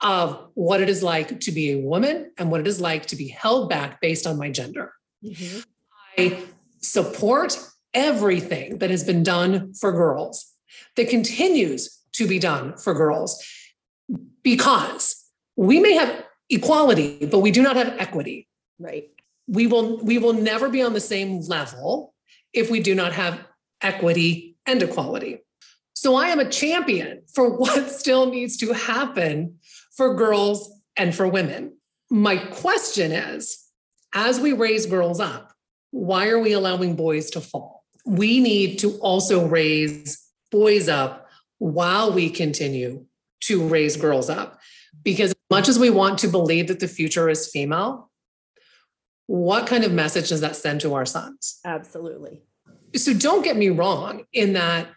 of 0.00 0.48
what 0.54 0.80
it 0.80 0.88
is 0.88 1.02
like 1.02 1.40
to 1.40 1.52
be 1.52 1.72
a 1.72 1.78
woman 1.78 2.32
and 2.38 2.50
what 2.50 2.62
it 2.62 2.66
is 2.66 2.80
like 2.80 3.04
to 3.06 3.16
be 3.16 3.28
held 3.28 3.68
back 3.68 4.00
based 4.00 4.26
on 4.26 4.38
my 4.38 4.50
gender. 4.50 4.94
Mm-hmm. 5.22 5.60
I 6.16 6.42
support 6.80 7.58
everything 7.92 8.78
that 8.78 8.88
has 8.88 9.04
been 9.04 9.22
done 9.22 9.74
for 9.74 9.92
girls, 9.92 10.54
that 10.96 11.10
continues 11.10 12.02
to 12.12 12.26
be 12.26 12.38
done 12.38 12.78
for 12.78 12.94
girls, 12.94 13.44
because 14.42 15.25
we 15.56 15.80
may 15.80 15.94
have 15.94 16.24
equality, 16.50 17.26
but 17.26 17.40
we 17.40 17.50
do 17.50 17.62
not 17.62 17.76
have 17.76 17.94
equity. 17.98 18.48
Right. 18.78 19.08
We 19.48 19.66
will 19.66 20.02
we 20.04 20.18
will 20.18 20.32
never 20.32 20.68
be 20.68 20.82
on 20.82 20.92
the 20.92 21.00
same 21.00 21.40
level 21.40 22.14
if 22.52 22.70
we 22.70 22.80
do 22.80 22.94
not 22.94 23.12
have 23.12 23.40
equity 23.80 24.56
and 24.66 24.82
equality. 24.82 25.42
So 25.94 26.14
I 26.14 26.28
am 26.28 26.40
a 26.40 26.50
champion 26.50 27.22
for 27.32 27.50
what 27.56 27.90
still 27.90 28.26
needs 28.26 28.56
to 28.58 28.72
happen 28.72 29.58
for 29.96 30.14
girls 30.14 30.70
and 30.96 31.14
for 31.14 31.26
women. 31.26 31.76
My 32.10 32.36
question 32.36 33.12
is 33.12 33.64
as 34.14 34.40
we 34.40 34.52
raise 34.52 34.86
girls 34.86 35.20
up, 35.20 35.52
why 35.90 36.28
are 36.28 36.38
we 36.38 36.52
allowing 36.52 36.96
boys 36.96 37.30
to 37.30 37.40
fall? 37.40 37.76
we 38.06 38.38
need 38.38 38.78
to 38.78 38.96
also 38.98 39.46
raise 39.46 40.24
boys 40.50 40.88
up 40.88 41.28
while 41.58 42.12
we 42.12 42.30
continue 42.30 43.04
to 43.40 43.66
raise 43.66 43.96
girls 43.96 44.30
up. 44.30 44.60
Because 45.02 45.34
much 45.50 45.68
as 45.68 45.78
we 45.78 45.90
want 45.90 46.18
to 46.18 46.28
believe 46.28 46.68
that 46.68 46.80
the 46.80 46.88
future 46.88 47.28
is 47.28 47.48
female, 47.48 48.10
what 49.26 49.66
kind 49.66 49.84
of 49.84 49.92
message 49.92 50.28
does 50.28 50.40
that 50.40 50.56
send 50.56 50.80
to 50.82 50.94
our 50.94 51.06
sons? 51.06 51.60
Absolutely. 51.64 52.42
So 52.94 53.12
don't 53.12 53.42
get 53.42 53.56
me 53.56 53.68
wrong 53.68 54.24
in 54.32 54.52
that 54.54 54.88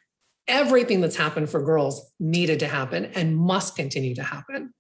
everything 0.47 1.01
that's 1.01 1.15
happened 1.15 1.49
for 1.49 1.61
girls 1.61 2.11
needed 2.19 2.59
to 2.59 2.67
happen 2.67 3.05
and 3.05 3.35
must 3.35 3.75
continue 3.75 4.15
to 4.15 4.23
happen 4.23 4.73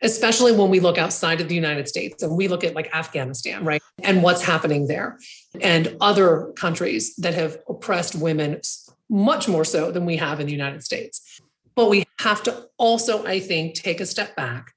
especially 0.00 0.52
when 0.52 0.70
we 0.70 0.80
look 0.80 0.98
outside 0.98 1.40
of 1.40 1.48
the 1.48 1.54
United 1.54 1.88
States 1.88 2.22
and 2.22 2.36
we 2.36 2.48
look 2.48 2.64
at 2.64 2.74
like 2.74 2.94
Afghanistan, 2.94 3.64
right? 3.64 3.82
And 4.02 4.22
what's 4.22 4.42
happening 4.42 4.86
there 4.86 5.18
and 5.60 5.96
other 6.00 6.52
countries 6.56 7.14
that 7.16 7.34
have 7.34 7.58
oppressed 7.68 8.14
women 8.14 8.60
much 9.08 9.48
more 9.48 9.64
so 9.64 9.90
than 9.90 10.06
we 10.06 10.16
have 10.16 10.40
in 10.40 10.46
the 10.46 10.52
United 10.52 10.82
States. 10.82 11.40
But 11.74 11.90
we 11.90 12.04
have 12.20 12.42
to 12.44 12.68
also, 12.78 13.24
I 13.26 13.40
think, 13.40 13.74
take 13.74 14.00
a 14.00 14.06
step 14.06 14.36
back 14.36 14.72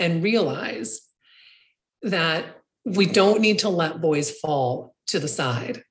and 0.00 0.22
realize 0.22 1.02
that 2.02 2.56
we 2.84 3.06
don't 3.06 3.40
need 3.40 3.60
to 3.60 3.68
let 3.68 4.00
boys 4.00 4.30
fall 4.30 4.96
to 5.08 5.20
the 5.20 5.28
side 5.28 5.84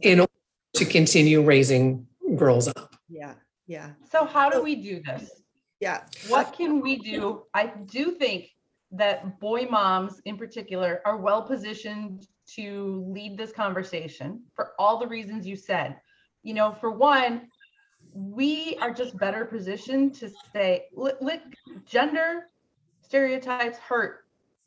in 0.00 0.20
order 0.20 0.32
to 0.74 0.84
continue 0.84 1.42
raising 1.42 2.06
girls 2.36 2.66
up. 2.68 2.96
Yeah. 3.08 3.34
Yeah. 3.66 3.90
So 4.10 4.24
how 4.24 4.50
do 4.50 4.62
we 4.62 4.74
do 4.74 5.02
this? 5.04 5.30
Yeah. 5.78 6.02
What 6.28 6.54
can 6.54 6.80
we 6.80 6.96
do? 6.96 7.44
I 7.54 7.72
do 7.86 8.12
think 8.12 8.48
that 8.92 9.38
boy 9.38 9.66
moms 9.70 10.20
in 10.24 10.36
particular 10.36 11.00
are 11.04 11.16
well 11.16 11.42
positioned 11.42 12.26
to 12.54 13.04
lead 13.08 13.36
this 13.38 13.52
conversation 13.52 14.42
for 14.54 14.72
all 14.78 14.98
the 14.98 15.06
reasons 15.06 15.46
you 15.46 15.56
said. 15.56 15.96
You 16.42 16.54
know, 16.54 16.72
for 16.80 16.90
one, 16.90 17.48
we 18.12 18.76
are 18.80 18.92
just 18.92 19.16
better 19.18 19.44
positioned 19.44 20.14
to 20.16 20.30
say, 20.52 20.86
look, 20.92 21.18
look 21.20 21.40
gender 21.86 22.46
stereotypes 23.10 23.76
hurt. 23.76 24.20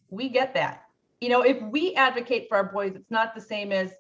We 0.10 0.28
get 0.28 0.54
that. 0.56 0.84
You 1.22 1.30
know, 1.30 1.44
if 1.44 1.62
we 1.62 1.96
advocate 1.96 2.50
for 2.50 2.58
our 2.58 2.66
boys, 2.66 2.92
it's 2.94 3.10
not 3.10 3.34
the 3.34 3.40
same 3.40 3.72
as 3.72 3.94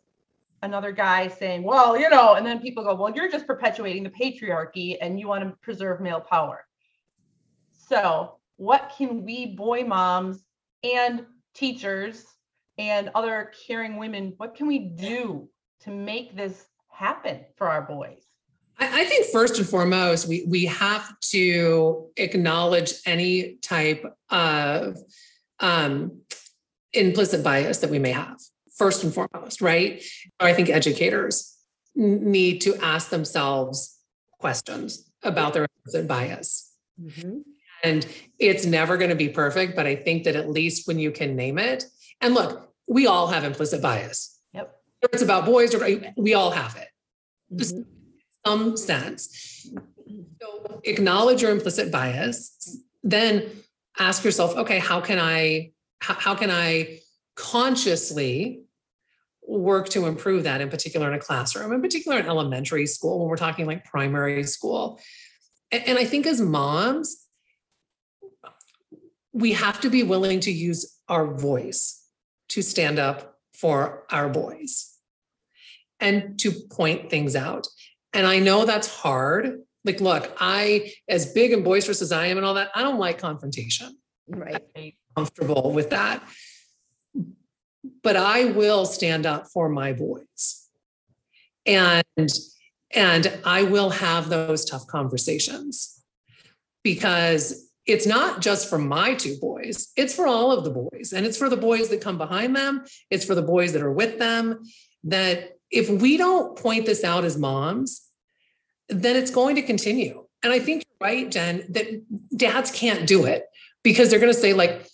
another 0.64 0.92
guy 0.92 1.30
saying, 1.30 1.64
well, 1.64 1.98
you 1.98 2.10
know, 2.10 2.34
and 2.34 2.46
then 2.46 2.60
people 2.60 2.84
go, 2.84 2.94
well, 2.94 3.14
you're 3.16 3.32
just 3.32 3.48
perpetuating 3.48 4.04
the 4.04 4.10
patriarchy 4.10 4.98
and 5.00 5.18
you 5.18 5.30
want 5.30 5.46
to 5.46 5.56
preserve 5.62 6.02
male 6.02 6.20
power. 6.20 6.66
So, 7.72 8.36
what 8.58 8.92
can 8.98 9.24
we 9.24 9.56
boy 9.56 9.86
moms 9.86 10.44
and 10.84 11.26
teachers 11.54 12.26
and 12.78 13.12
other 13.16 13.50
caring 13.66 13.96
women, 13.96 14.34
what 14.36 14.56
can 14.56 14.68
we 14.68 14.80
do 14.80 15.48
to 15.84 15.90
make 15.90 16.36
this 16.36 16.66
happen 16.90 17.46
for 17.56 17.70
our 17.70 17.84
boys? 17.84 18.26
I, 18.80 19.06
think 19.06 19.28
first 19.28 19.58
and 19.58 19.68
foremost, 19.68 20.28
we 20.28 20.46
we 20.48 20.66
have 20.66 21.20
to 21.32 22.10
acknowledge 22.18 22.94
any 23.06 23.56
type 23.62 24.06
of 24.30 24.98
um, 25.60 26.22
implicit 26.92 27.44
bias 27.44 27.80
that 27.80 27.90
we 27.90 28.00
may 28.00 28.12
have. 28.12 28.40
First 28.78 29.04
and 29.04 29.14
foremost, 29.14 29.62
right? 29.62 30.04
I 30.40 30.54
think 30.54 30.70
educators 30.70 31.56
need 31.96 32.62
to 32.62 32.76
ask 32.78 33.10
themselves 33.10 34.00
questions 34.40 35.10
about 35.22 35.54
their 35.54 35.68
implicit 35.78 36.08
bias. 36.08 36.72
Mm-hmm. 37.00 37.40
And 37.84 38.08
it's 38.40 38.66
never 38.66 38.98
going 38.98 39.10
to 39.10 39.16
be 39.16 39.30
perfect, 39.30 39.76
but 39.76 39.86
I 39.86 39.96
think 39.96 40.24
that 40.24 40.36
at 40.36 40.50
least 40.50 40.88
when 40.88 41.00
you 41.00 41.12
can 41.12 41.36
name 41.36 41.60
it, 41.60 41.86
and 42.22 42.34
look, 42.34 42.74
we 42.88 43.08
all 43.08 43.28
have 43.28 43.44
implicit 43.44 43.82
bias. 43.82 44.40
Yep. 44.54 44.74
It's 45.12 45.22
about 45.22 45.46
boys, 45.46 45.76
we 46.16 46.34
all 46.34 46.52
have 46.52 46.76
it. 46.78 46.88
Mm-hmm. 47.54 47.82
Some 48.46 48.78
sense. 48.78 49.68
So 50.42 50.82
acknowledge 50.84 51.42
your 51.42 51.52
implicit 51.52 51.92
bias, 51.92 52.78
then 53.04 53.50
ask 54.00 54.24
yourself, 54.24 54.56
okay, 54.58 54.80
how 54.80 55.00
can 55.02 55.20
I 55.20 55.72
how, 56.02 56.16
how 56.16 56.36
can 56.36 56.52
I 56.52 57.00
consciously 57.36 58.64
work 59.48 59.90
to 59.90 60.06
improve 60.06 60.44
that 60.44 60.62
in 60.62 60.70
particular 60.70 61.08
in 61.08 61.14
a 61.14 61.20
classroom, 61.20 61.72
in 61.72 61.82
particular 61.82 62.20
in 62.20 62.26
elementary 62.26 62.86
school, 62.86 63.20
when 63.20 63.30
we're 63.30 63.38
talking 63.38 63.66
like 63.66 63.86
primary 63.86 64.44
school. 64.44 65.00
And, 65.72 65.84
and 65.88 65.98
I 65.98 66.06
think 66.06 66.26
as 66.26 66.42
moms, 66.42 67.26
we 69.32 69.54
have 69.54 69.82
to 69.82 69.90
be 69.90 70.04
willing 70.04 70.40
to 70.42 70.52
use 70.52 70.98
our 71.10 71.34
voice 71.34 72.06
to 72.50 72.62
stand 72.62 73.00
up 73.00 73.40
for 73.54 74.04
our 74.12 74.30
boys 74.30 74.94
and 76.00 76.38
to 76.40 76.52
point 76.52 77.10
things 77.10 77.36
out. 77.36 77.68
And 78.14 78.28
I 78.28 78.40
know 78.40 78.66
that's 78.66 78.88
hard. 78.88 79.62
Like, 79.86 80.00
look, 80.00 80.32
I, 80.40 80.94
as 81.10 81.34
big 81.34 81.52
and 81.52 81.64
boisterous 81.64 82.02
as 82.02 82.12
I 82.12 82.28
am 82.28 82.38
and 82.38 82.46
all 82.46 82.54
that, 82.54 82.70
I 82.76 82.84
don't 82.84 83.00
like 83.00 83.18
confrontation. 83.18 83.98
Right. 84.28 84.64
I'm 84.76 84.92
comfortable 85.16 85.72
with 85.74 85.90
that. 85.90 86.24
But 88.02 88.16
I 88.16 88.46
will 88.46 88.86
stand 88.86 89.26
up 89.26 89.48
for 89.48 89.70
my 89.70 89.94
boys. 89.94 90.68
And 91.66 92.04
and 92.94 93.40
I 93.44 93.64
will 93.64 93.90
have 93.90 94.30
those 94.30 94.66
tough 94.66 94.86
conversations 94.86 96.04
because 96.84 97.72
it's 97.86 98.06
not 98.06 98.40
just 98.42 98.70
for 98.70 98.78
my 98.78 99.16
two 99.16 99.38
boys, 99.40 99.92
it's 99.98 100.14
for 100.14 100.28
all 100.28 100.52
of 100.52 100.64
the 100.64 100.70
boys. 100.70 101.12
And 101.14 101.26
it's 101.26 101.38
for 101.38 101.50
the 101.50 101.58
boys 101.58 101.90
that 101.90 102.02
come 102.02 102.18
behind 102.18 102.56
them, 102.56 102.84
it's 103.10 103.26
for 103.26 103.36
the 103.36 103.42
boys 103.42 103.74
that 103.74 103.82
are 103.82 103.92
with 103.92 104.20
them. 104.20 104.64
That 105.06 105.58
if 105.74 105.90
we 105.90 106.18
don't 106.18 106.58
point 106.58 106.86
this 106.86 107.04
out 107.04 107.26
as 107.26 107.38
moms, 107.38 108.02
then 108.90 109.16
it's 109.16 109.32
going 109.32 109.56
to 109.56 109.62
continue. 109.62 110.26
And 110.44 110.54
I 110.54 110.60
think 110.60 110.84
you're 110.86 111.10
right, 111.10 111.32
Jen, 111.32 111.66
that 111.70 111.88
dads 112.36 112.72
can't 112.72 113.08
do 113.08 113.26
it 113.26 113.46
because 113.82 114.10
they're 114.10 114.20
going 114.20 114.34
to 114.34 114.40
say, 114.40 114.54
like, 114.54 114.86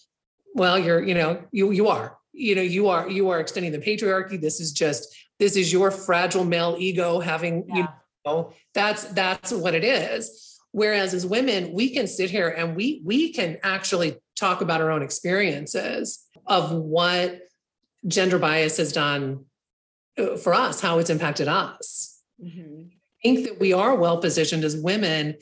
well, 0.54 0.78
you're, 0.78 1.04
you 1.04 1.14
know, 1.14 1.44
you 1.52 1.72
you 1.72 1.88
are, 1.88 2.18
you 2.34 2.56
know, 2.56 2.62
you 2.62 2.88
are, 2.88 3.10
you 3.10 3.30
are 3.30 3.40
extending 3.40 3.72
the 3.72 3.80
patriarchy. 3.80 4.40
This 4.40 4.60
is 4.60 4.72
just, 4.72 5.16
this 5.40 5.56
is 5.56 5.72
your 5.72 5.92
fragile 5.92 6.46
male 6.46 6.76
ego 6.80 7.20
having, 7.20 7.66
yeah. 7.68 7.76
you 7.76 7.88
know, 8.26 8.54
that's 8.74 9.04
that's 9.06 9.52
what 9.52 9.76
it 9.76 9.84
is 9.84 10.50
Whereas 10.72 11.14
as 11.14 11.26
women, 11.26 11.74
we 11.74 11.90
can 11.90 12.08
sit 12.08 12.30
here 12.30 12.50
and 12.50 12.76
we 12.76 13.02
we 13.04 13.34
can 13.34 13.58
actually 13.64 14.18
talk 14.36 14.62
about 14.62 14.82
our 14.82 14.92
own 14.92 15.02
experiences 15.02 16.26
of 16.46 16.72
what 16.72 17.42
gender 18.08 18.38
bias 18.38 18.78
has 18.78 18.92
done 18.92 19.46
for 20.38 20.54
us, 20.54 20.82
how 20.82 21.00
it's 21.00 21.10
impacted 21.10 21.48
us. 21.48 22.22
Mm-hmm. 22.44 22.84
I 22.90 23.22
think 23.24 23.46
that 23.46 23.60
we 23.60 23.74
are 23.74 23.96
well 23.96 24.20
positioned 24.20 24.64
as 24.64 24.78
women 24.78 25.36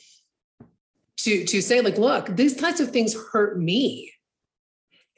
to 1.18 1.46
to 1.46 1.62
say 1.62 1.82
like, 1.82 1.98
look, 1.98 2.28
these 2.36 2.56
types 2.56 2.80
of 2.80 2.92
things 2.92 3.16
hurt 3.32 3.60
me. 3.60 4.14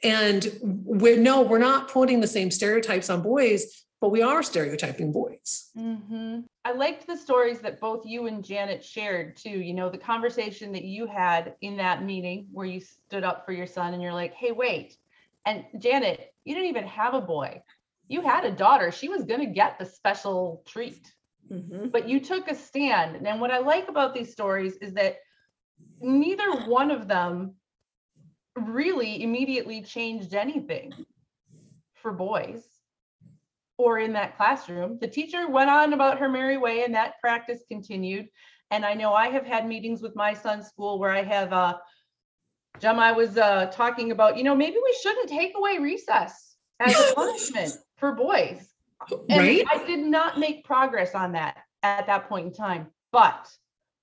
And 0.02 0.48
we're 0.62 1.18
no, 1.18 1.42
we're 1.42 1.58
not 1.58 1.88
putting 1.88 2.20
the 2.20 2.26
same 2.26 2.50
stereotypes 2.50 3.10
on 3.10 3.22
boys, 3.22 3.84
but 4.00 4.10
we 4.10 4.22
are 4.22 4.42
stereotyping 4.42 5.12
boys. 5.12 5.70
Mm-hmm. 5.76 6.40
I 6.64 6.72
liked 6.72 7.06
the 7.06 7.16
stories 7.16 7.60
that 7.60 7.80
both 7.80 8.06
you 8.06 8.26
and 8.26 8.44
Janet 8.44 8.84
shared 8.84 9.36
too. 9.36 9.50
You 9.50 9.74
know, 9.74 9.90
the 9.90 9.98
conversation 9.98 10.72
that 10.72 10.84
you 10.84 11.06
had 11.06 11.54
in 11.60 11.76
that 11.76 12.02
meeting 12.02 12.46
where 12.52 12.66
you 12.66 12.80
stood 12.80 13.24
up 13.24 13.44
for 13.44 13.52
your 13.52 13.66
son 13.66 13.92
and 13.92 14.02
you're 14.02 14.12
like, 14.12 14.32
hey, 14.34 14.52
wait. 14.52 14.96
And 15.46 15.64
Janet, 15.78 16.32
you 16.44 16.54
didn't 16.54 16.68
even 16.70 16.86
have 16.86 17.14
a 17.14 17.20
boy. 17.20 17.62
You 18.10 18.22
had 18.22 18.44
a 18.44 18.50
daughter. 18.50 18.90
She 18.90 19.08
was 19.08 19.22
going 19.22 19.38
to 19.38 19.46
get 19.46 19.78
the 19.78 19.86
special 19.86 20.64
treat. 20.66 21.14
Mm-hmm. 21.48 21.90
But 21.90 22.08
you 22.08 22.18
took 22.18 22.48
a 22.48 22.56
stand. 22.56 23.24
And 23.24 23.40
what 23.40 23.52
I 23.52 23.58
like 23.58 23.88
about 23.88 24.14
these 24.14 24.32
stories 24.32 24.74
is 24.78 24.92
that 24.94 25.18
neither 26.00 26.66
one 26.66 26.90
of 26.90 27.06
them 27.06 27.54
really 28.56 29.22
immediately 29.22 29.80
changed 29.80 30.34
anything 30.34 30.92
for 31.94 32.10
boys 32.10 32.64
or 33.78 34.00
in 34.00 34.12
that 34.14 34.36
classroom. 34.36 34.98
The 35.00 35.06
teacher 35.06 35.48
went 35.48 35.70
on 35.70 35.92
about 35.92 36.18
her 36.18 36.28
merry 36.28 36.56
way 36.56 36.82
and 36.82 36.92
that 36.96 37.20
practice 37.20 37.62
continued. 37.68 38.26
And 38.72 38.84
I 38.84 38.94
know 38.94 39.12
I 39.12 39.28
have 39.28 39.46
had 39.46 39.68
meetings 39.68 40.02
with 40.02 40.16
my 40.16 40.34
son's 40.34 40.66
school 40.66 40.98
where 40.98 41.12
I 41.12 41.22
have, 41.22 41.52
uh, 41.52 41.78
Jem, 42.80 42.98
I 42.98 43.12
was 43.12 43.38
uh, 43.38 43.66
talking 43.66 44.10
about, 44.10 44.36
you 44.36 44.42
know, 44.42 44.56
maybe 44.56 44.78
we 44.82 44.98
shouldn't 45.00 45.28
take 45.28 45.52
away 45.56 45.78
recess 45.78 46.49
as 46.80 46.98
a 46.98 47.14
punishment 47.14 47.72
for 47.96 48.12
boys. 48.12 48.68
And 49.28 49.40
right? 49.40 49.64
I 49.70 49.86
did 49.86 50.00
not 50.00 50.38
make 50.38 50.64
progress 50.64 51.14
on 51.14 51.32
that 51.32 51.58
at 51.82 52.06
that 52.06 52.28
point 52.28 52.46
in 52.46 52.52
time. 52.52 52.88
But 53.12 53.48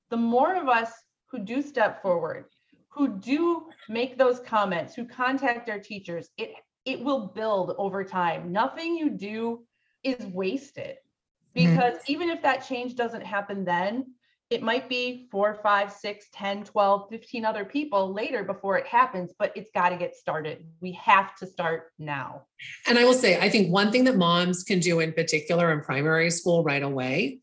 the 0.10 0.18
more 0.18 0.56
of 0.56 0.68
us 0.68 0.92
who 1.28 1.40
do 1.40 1.62
step 1.62 2.02
forward, 2.02 2.46
who 2.90 3.20
do 3.20 3.68
make 3.90 4.18
those 4.18 4.40
comments, 4.40 4.96
who 4.96 5.06
contact 5.06 5.70
our 5.70 5.80
teachers, 5.80 6.30
it 6.38 6.54
it 6.86 7.04
will 7.04 7.28
build 7.28 7.76
over 7.78 8.04
time. 8.04 8.52
Nothing 8.52 8.96
you 8.96 9.10
do 9.10 9.66
is 10.04 10.26
wasted 10.28 10.96
mm-hmm. 11.56 11.76
because 11.76 11.96
mm-hmm. 11.96 12.12
even 12.12 12.30
if 12.30 12.42
that 12.42 12.66
change 12.66 12.96
doesn't 12.96 13.26
happen 13.26 13.66
then, 13.66 14.14
it 14.50 14.64
might 14.64 14.88
be 14.88 15.28
four, 15.30 15.60
five, 15.62 15.92
six, 15.92 16.28
10, 16.34 16.64
12, 16.64 17.10
15 17.10 17.46
other 17.46 17.66
people 17.66 18.14
later 18.14 18.44
before 18.44 18.78
it 18.78 18.88
happens, 18.88 19.34
but 19.38 19.52
it's 19.56 19.70
got 19.72 19.90
to 19.90 19.98
get 19.98 20.16
started. 20.16 20.66
We 20.80 20.94
have 20.94 21.36
to 21.38 21.48
start 21.48 21.92
now. 22.00 22.44
And 22.88 22.98
I 22.98 23.04
will 23.04 23.14
say, 23.14 23.40
I 23.40 23.50
think 23.50 23.72
one 23.72 23.92
thing 23.92 24.06
that 24.06 24.16
moms 24.16 24.64
can 24.64 24.80
do 24.80 25.02
in 25.02 25.12
particular 25.12 25.72
in 25.74 25.82
primary 25.82 26.32
school 26.32 26.64
right 26.64 26.82
away 26.82 27.40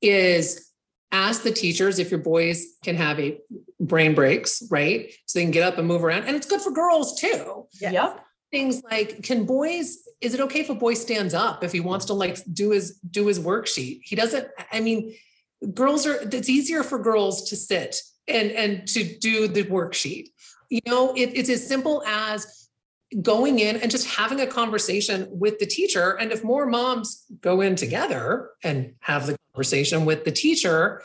is 0.00 0.72
ask 1.12 1.42
the 1.42 1.52
teachers 1.52 1.98
if 2.00 2.10
your 2.10 2.20
boys 2.20 2.66
can 2.82 2.96
have 2.96 3.20
a 3.20 3.38
brain 3.78 4.14
breaks, 4.14 4.62
right? 4.70 5.12
So 5.26 5.38
they 5.38 5.44
can 5.44 5.52
get 5.52 5.62
up 5.62 5.78
and 5.78 5.86
move 5.86 6.04
around. 6.04 6.24
And 6.24 6.36
it's 6.36 6.46
good 6.46 6.60
for 6.60 6.72
girls 6.72 7.20
too. 7.20 7.66
Yes. 7.80 7.92
Yep 7.92 8.24
things 8.50 8.82
like 8.90 9.22
can 9.22 9.44
boys 9.44 9.98
is 10.20 10.34
it 10.34 10.40
okay 10.40 10.58
if 10.58 10.70
a 10.70 10.74
boy 10.74 10.92
stands 10.92 11.34
up 11.34 11.62
if 11.62 11.70
he 11.70 11.78
wants 11.78 12.06
to 12.06 12.14
like 12.14 12.36
do 12.52 12.70
his 12.70 12.98
do 13.08 13.28
his 13.28 13.38
worksheet 13.38 14.00
he 14.02 14.16
doesn't 14.16 14.48
i 14.72 14.80
mean 14.80 15.14
girls 15.74 16.06
are 16.06 16.16
it's 16.32 16.48
easier 16.48 16.82
for 16.82 16.98
girls 16.98 17.48
to 17.50 17.56
sit 17.56 17.96
and 18.28 18.50
and 18.52 18.86
to 18.88 19.04
do 19.18 19.48
the 19.48 19.64
worksheet 19.64 20.28
you 20.68 20.80
know 20.86 21.12
it, 21.14 21.30
it's 21.34 21.50
as 21.50 21.66
simple 21.66 22.02
as 22.06 22.68
going 23.22 23.58
in 23.58 23.76
and 23.76 23.90
just 23.90 24.06
having 24.08 24.40
a 24.40 24.46
conversation 24.46 25.26
with 25.30 25.58
the 25.58 25.66
teacher 25.66 26.16
and 26.18 26.30
if 26.30 26.44
more 26.44 26.64
moms 26.66 27.24
go 27.40 27.60
in 27.60 27.74
together 27.74 28.50
and 28.62 28.94
have 29.00 29.26
the 29.26 29.36
conversation 29.52 30.04
with 30.04 30.24
the 30.24 30.32
teacher 30.32 31.02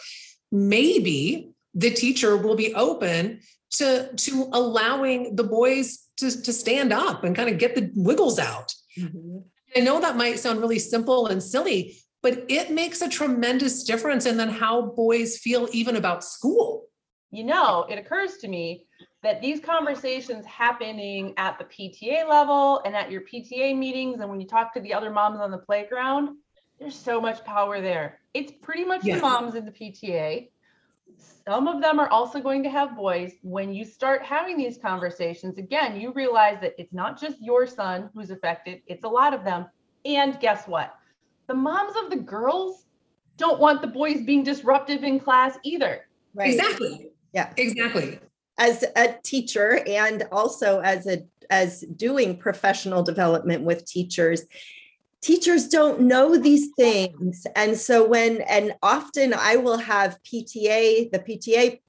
maybe 0.52 1.52
the 1.74 1.90
teacher 1.90 2.38
will 2.38 2.56
be 2.56 2.74
open 2.76 3.40
to 3.72 4.10
to 4.16 4.50
allowing 4.54 5.36
the 5.36 5.44
boys 5.44 6.06
to, 6.18 6.42
to 6.44 6.54
stand 6.54 6.94
up 6.94 7.24
and 7.24 7.36
kind 7.36 7.50
of 7.50 7.58
get 7.58 7.76
the 7.76 7.92
wiggles 7.96 8.40
out. 8.40 8.74
Mm-hmm. 8.98 9.40
I 9.76 9.80
know 9.82 10.00
that 10.00 10.16
might 10.16 10.40
sound 10.40 10.62
really 10.62 10.80
simple 10.80 11.28
and 11.28 11.44
silly, 11.44 11.98
but 12.26 12.44
it 12.50 12.72
makes 12.72 13.04
a 13.04 13.08
tremendous 13.08 13.84
difference 13.84 14.26
in 14.26 14.36
then 14.36 14.50
how 14.50 14.82
boys 14.82 15.38
feel 15.38 15.70
even 15.72 15.96
about 15.96 16.24
school. 16.24 16.88
You 17.30 17.44
know, 17.44 17.86
it 17.88 18.00
occurs 18.00 18.38
to 18.38 18.48
me 18.48 18.88
that 19.22 19.44
these 19.44 19.60
conversations 19.60 20.44
happening 20.44 21.36
at 21.38 21.60
the 21.60 21.66
PTA 21.66 22.28
level 22.28 22.82
and 22.84 22.96
at 22.96 23.12
your 23.12 23.22
PTA 23.22 23.78
meetings 23.78 24.22
and 24.22 24.30
when 24.32 24.42
you 24.42 24.48
talk 24.48 24.74
to 24.74 24.80
the 24.80 24.92
other 24.92 25.12
moms 25.12 25.40
on 25.40 25.52
the 25.52 25.60
playground, 25.60 26.30
there's 26.80 26.96
so 26.96 27.22
much 27.22 27.46
power 27.46 27.80
there. 27.80 28.20
It's 28.34 28.54
pretty 28.60 28.86
much 28.86 29.04
yes. 29.04 29.18
the 29.18 29.22
moms 29.22 29.54
in 29.54 29.64
the 29.64 29.72
PTA 29.72 30.50
some 31.48 31.68
of 31.68 31.80
them 31.80 32.00
are 32.00 32.10
also 32.10 32.42
going 32.42 32.64
to 32.64 32.70
have 32.70 32.98
boys. 32.98 33.34
When 33.44 33.72
you 33.72 33.86
start 33.86 34.24
having 34.24 34.58
these 34.58 34.80
conversations, 34.80 35.60
again, 35.60 36.02
you 36.02 36.12
realize 36.12 36.58
that 36.62 36.74
it's 36.80 36.92
not 36.92 37.22
just 37.22 37.40
your 37.40 37.68
son 37.68 38.10
who's 38.16 38.32
affected, 38.32 38.82
it's 38.88 39.04
a 39.04 39.08
lot 39.08 39.36
of 39.36 39.44
them. 39.44 39.68
And 40.04 40.40
guess 40.40 40.68
what? 40.68 40.96
The 41.48 41.54
moms 41.54 41.94
of 42.04 42.10
the 42.10 42.18
girls 42.18 42.86
don't 43.38 43.60
want 43.60 43.82
the 43.82 43.88
boys 43.88 44.22
being 44.22 44.44
disruptive 44.44 45.04
in 45.04 45.20
class 45.20 45.58
either. 45.64 46.08
Right. 46.34 46.54
Exactly. 46.54 47.10
Yeah. 47.34 47.52
Exactly. 47.58 48.20
As 48.58 48.84
a 48.96 49.16
teacher 49.24 49.82
and 49.86 50.24
also 50.32 50.80
as 50.80 51.08
a 51.08 51.26
as 51.52 51.82
doing 51.96 52.38
professional 52.38 53.04
development 53.04 53.64
with 53.64 53.86
teachers, 53.86 54.46
teachers 55.26 55.68
don't 55.68 56.02
know 56.02 56.38
these 56.38 56.70
things 56.78 57.48
and 57.56 57.76
so 57.76 58.08
when 58.08 58.42
and 58.42 58.74
often 58.84 59.34
i 59.34 59.56
will 59.56 59.78
have 59.78 60.20
pta 60.24 61.10
the 61.12 61.18
pta 61.18 61.80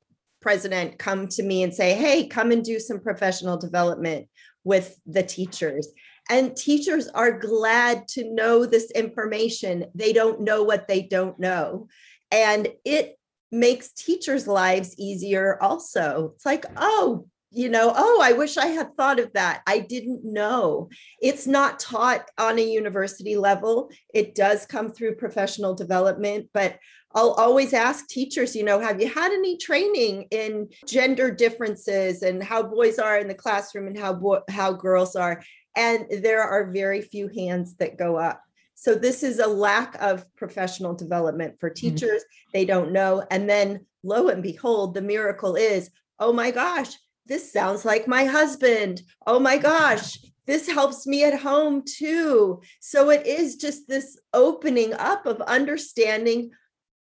president 0.41 0.99
come 0.99 1.29
to 1.29 1.43
me 1.43 1.63
and 1.63 1.75
say 1.75 1.93
hey 1.93 2.27
come 2.27 2.51
and 2.51 2.65
do 2.65 2.81
some 2.81 2.99
professional 2.99 3.59
development 3.59 4.27
with 4.65 4.99
the 5.05 5.23
teachers 5.23 5.89
and 6.31 6.57
teachers 6.57 7.09
are 7.09 7.39
glad 7.39 8.07
to 8.09 8.33
know 8.33 8.67
this 8.67 8.91
information 8.93 9.85
they 9.95 10.13
don't 10.13 10.41
know 10.41 10.63
what 10.63 10.89
they 10.89 11.03
don't 11.03 11.39
know 11.39 11.89
and 12.31 12.69
it 12.85 13.19
makes 13.53 13.93
teachers 13.93 14.47
lives 14.47 14.95
easier 14.99 15.61
also 15.63 16.33
it's 16.35 16.47
like 16.47 16.65
oh 16.77 17.27
you 17.57 17.71
know, 17.71 17.91
oh, 17.97 18.21
I 18.23 18.33
wish 18.33 18.59
I 18.59 18.67
had 18.67 18.95
thought 18.97 19.19
of 19.19 19.33
that. 19.33 19.63
I 19.67 19.79
didn't 19.79 20.25
know. 20.25 20.91
It's 21.23 21.47
not 21.47 21.79
taught 21.79 22.29
on 22.37 22.59
a 22.59 22.63
university 22.63 23.37
level. 23.37 23.91
It 24.13 24.35
does 24.35 24.67
come 24.67 24.93
through 24.93 25.17
professional 25.17 25.75
development, 25.75 26.51
but 26.53 26.79
I'll 27.15 27.33
always 27.33 27.73
ask 27.73 28.09
teachers, 28.09 28.55
you 28.55 28.63
know, 28.63 28.79
have 28.79 29.01
you 29.01 29.09
had 29.09 29.33
any 29.33 29.57
training 29.57 30.27
in 30.33 30.69
gender 30.87 31.31
differences 31.31 32.23
and 32.23 32.43
how 32.43 32.63
boys 32.63 32.99
are 32.99 33.19
in 33.19 33.27
the 33.27 33.35
classroom 33.35 33.87
and 33.87 33.99
how 33.99 34.13
bo- 34.13 34.43
how 34.51 34.75
girls 34.75 35.17
are? 35.17 35.43
And 35.77 36.07
there 36.23 36.43
are 36.43 36.73
very 36.73 37.03
few 37.03 37.29
hands 37.29 37.77
that 37.77 37.99
go 37.99 38.17
up. 38.17 38.43
So 38.75 38.95
this 38.95 39.23
is 39.23 39.39
a 39.39 39.47
lack 39.47 39.95
of 40.03 40.25
professional 40.37 40.95
development 40.95 41.61
for 41.61 41.71
mm-hmm. 41.71 41.95
teachers. 41.95 42.23
Mm-hmm. 42.23 42.51
They 42.53 42.65
don't 42.65 42.93
know. 42.93 43.25
And 43.31 43.49
then 43.49 43.87
lo 44.03 44.29
and 44.29 44.43
behold, 44.43 44.95
the 44.95 45.03
miracle 45.03 45.55
is, 45.57 45.91
oh 46.19 46.33
my 46.33 46.51
gosh, 46.51 46.95
this 47.27 47.53
sounds 47.53 47.85
like 47.85 48.09
my 48.09 48.25
husband. 48.25 49.03
Oh 49.27 49.39
my 49.39 49.59
gosh, 49.59 50.19
this 50.47 50.69
helps 50.69 51.07
me 51.07 51.25
at 51.25 51.41
home 51.41 51.83
too. 51.85 52.63
So 52.81 53.11
it 53.11 53.27
is 53.27 53.57
just 53.57 53.89
this 53.89 54.19
opening 54.33 54.95
up 54.95 55.27
of 55.27 55.41
understanding 55.43 56.51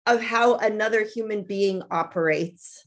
of 0.06 0.22
how 0.22 0.56
another 0.56 1.04
human 1.04 1.42
being 1.42 1.82
operates. 1.90 2.86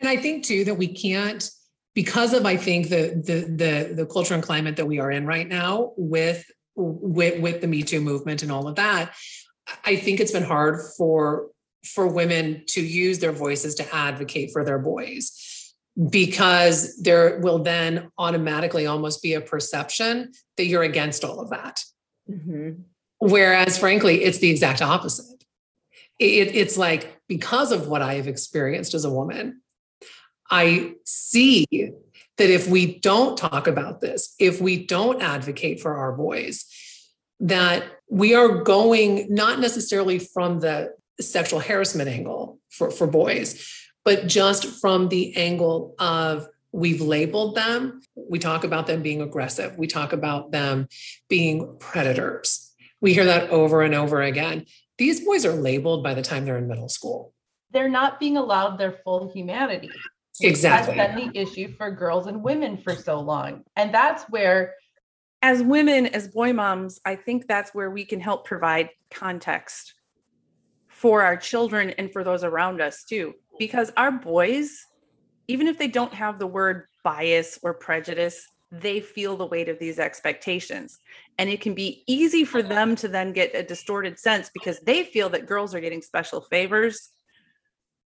And 0.00 0.08
I 0.08 0.16
think 0.16 0.44
too 0.44 0.64
that 0.64 0.74
we 0.74 0.88
can't 0.88 1.48
because 1.94 2.32
of 2.32 2.46
I 2.46 2.56
think 2.56 2.88
the 2.88 3.22
the 3.24 3.54
the 3.54 3.94
the 3.94 4.06
culture 4.06 4.34
and 4.34 4.42
climate 4.42 4.76
that 4.76 4.86
we 4.86 5.00
are 5.00 5.10
in 5.10 5.26
right 5.26 5.48
now 5.48 5.92
with 5.96 6.44
with 6.76 7.40
with 7.40 7.60
the 7.60 7.66
Me 7.66 7.82
Too 7.82 8.00
movement 8.00 8.42
and 8.42 8.52
all 8.52 8.68
of 8.68 8.76
that, 8.76 9.14
I 9.84 9.96
think 9.96 10.20
it's 10.20 10.32
been 10.32 10.44
hard 10.44 10.80
for 10.96 11.48
for 11.84 12.06
women 12.06 12.64
to 12.68 12.82
use 12.82 13.18
their 13.18 13.32
voices 13.32 13.74
to 13.76 13.94
advocate 13.94 14.50
for 14.52 14.64
their 14.64 14.78
boys 14.78 15.74
because 16.10 16.96
there 17.02 17.40
will 17.40 17.58
then 17.58 18.10
automatically 18.18 18.86
almost 18.86 19.22
be 19.22 19.34
a 19.34 19.40
perception 19.40 20.32
that 20.56 20.66
you're 20.66 20.82
against 20.82 21.24
all 21.24 21.40
of 21.40 21.50
that. 21.50 21.82
Mm-hmm. 22.30 22.82
Whereas, 23.18 23.78
frankly, 23.78 24.22
it's 24.22 24.38
the 24.38 24.50
exact 24.50 24.80
opposite. 24.80 25.44
It, 26.20 26.54
it's 26.54 26.76
like 26.76 27.20
because 27.26 27.72
of 27.72 27.88
what 27.88 28.02
I 28.02 28.14
have 28.14 28.28
experienced 28.28 28.94
as 28.94 29.04
a 29.04 29.10
woman, 29.10 29.60
I 30.50 30.94
see 31.04 31.66
that 31.70 32.50
if 32.50 32.68
we 32.68 32.98
don't 32.98 33.36
talk 33.36 33.66
about 33.66 34.00
this, 34.00 34.34
if 34.38 34.60
we 34.60 34.86
don't 34.86 35.20
advocate 35.20 35.80
for 35.80 35.96
our 35.96 36.12
boys, 36.12 36.64
that 37.40 37.84
we 38.10 38.34
are 38.34 38.62
going 38.62 39.32
not 39.32 39.60
necessarily 39.60 40.18
from 40.18 40.60
the 40.60 40.94
sexual 41.20 41.60
harassment 41.60 42.08
angle 42.08 42.58
for, 42.70 42.90
for 42.90 43.06
boys, 43.06 43.74
but 44.04 44.26
just 44.26 44.64
from 44.80 45.08
the 45.08 45.36
angle 45.36 45.94
of 45.98 46.48
we've 46.72 47.00
labeled 47.00 47.54
them. 47.54 48.00
We 48.14 48.38
talk 48.38 48.64
about 48.64 48.86
them 48.86 49.02
being 49.02 49.20
aggressive. 49.20 49.76
We 49.76 49.86
talk 49.86 50.12
about 50.12 50.52
them 50.52 50.88
being 51.28 51.76
predators. 51.78 52.72
We 53.00 53.14
hear 53.14 53.24
that 53.24 53.50
over 53.50 53.82
and 53.82 53.94
over 53.94 54.22
again. 54.22 54.66
These 54.96 55.24
boys 55.24 55.44
are 55.44 55.52
labeled 55.52 56.02
by 56.02 56.14
the 56.14 56.22
time 56.22 56.44
they're 56.44 56.58
in 56.58 56.68
middle 56.68 56.88
school. 56.88 57.32
They're 57.70 57.88
not 57.88 58.18
being 58.18 58.36
allowed 58.36 58.76
their 58.76 58.92
full 59.04 59.30
humanity. 59.32 59.90
Exactly. 60.40 60.96
That's 60.96 61.14
been 61.14 61.32
the 61.32 61.40
issue 61.40 61.74
for 61.76 61.90
girls 61.90 62.26
and 62.26 62.42
women 62.42 62.76
for 62.76 62.94
so 62.94 63.20
long. 63.20 63.64
And 63.76 63.92
that's 63.92 64.24
where, 64.24 64.74
as 65.42 65.62
women, 65.62 66.06
as 66.06 66.28
boy 66.28 66.52
moms, 66.52 67.00
I 67.04 67.16
think 67.16 67.46
that's 67.46 67.74
where 67.74 67.90
we 67.90 68.04
can 68.04 68.20
help 68.20 68.44
provide 68.44 68.90
context 69.10 69.94
for 70.88 71.22
our 71.22 71.36
children 71.36 71.90
and 71.90 72.12
for 72.12 72.24
those 72.24 72.42
around 72.42 72.80
us 72.80 73.04
too 73.04 73.34
because 73.58 73.92
our 73.96 74.12
boys, 74.12 74.86
even 75.48 75.66
if 75.66 75.78
they 75.78 75.88
don't 75.88 76.14
have 76.14 76.38
the 76.38 76.46
word 76.46 76.86
bias 77.04 77.58
or 77.62 77.74
prejudice, 77.74 78.46
they 78.70 79.00
feel 79.00 79.36
the 79.36 79.46
weight 79.46 79.68
of 79.68 79.78
these 79.78 79.98
expectations. 79.98 80.98
And 81.38 81.48
it 81.48 81.60
can 81.60 81.74
be 81.74 82.04
easy 82.06 82.44
for 82.44 82.62
them 82.62 82.96
to 82.96 83.08
then 83.08 83.32
get 83.32 83.54
a 83.54 83.62
distorted 83.62 84.18
sense 84.18 84.50
because 84.52 84.78
they 84.80 85.04
feel 85.04 85.28
that 85.30 85.46
girls 85.46 85.74
are 85.74 85.80
getting 85.80 86.02
special 86.02 86.42
favors. 86.42 87.10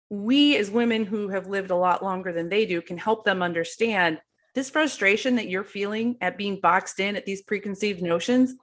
We, 0.10 0.58
as 0.58 0.72
women 0.72 1.06
who 1.06 1.30
have 1.30 1.48
lived 1.48 1.72
a 1.72 1.76
lot 1.76 2.04
longer 2.04 2.32
than 2.32 2.50
they 2.50 2.66
do, 2.66 2.82
can 2.82 2.98
help 2.98 3.26
them 3.26 3.42
understand 3.42 4.20
this 4.56 4.70
frustration 4.70 5.36
that 5.36 5.50
you're 5.50 5.64
feeling 5.64 6.18
at 6.22 6.38
being 6.38 6.60
boxed 6.60 7.00
in 7.00 7.16
at 7.16 7.26
these 7.26 7.42
preconceived 7.44 8.02
notions. 8.02 8.56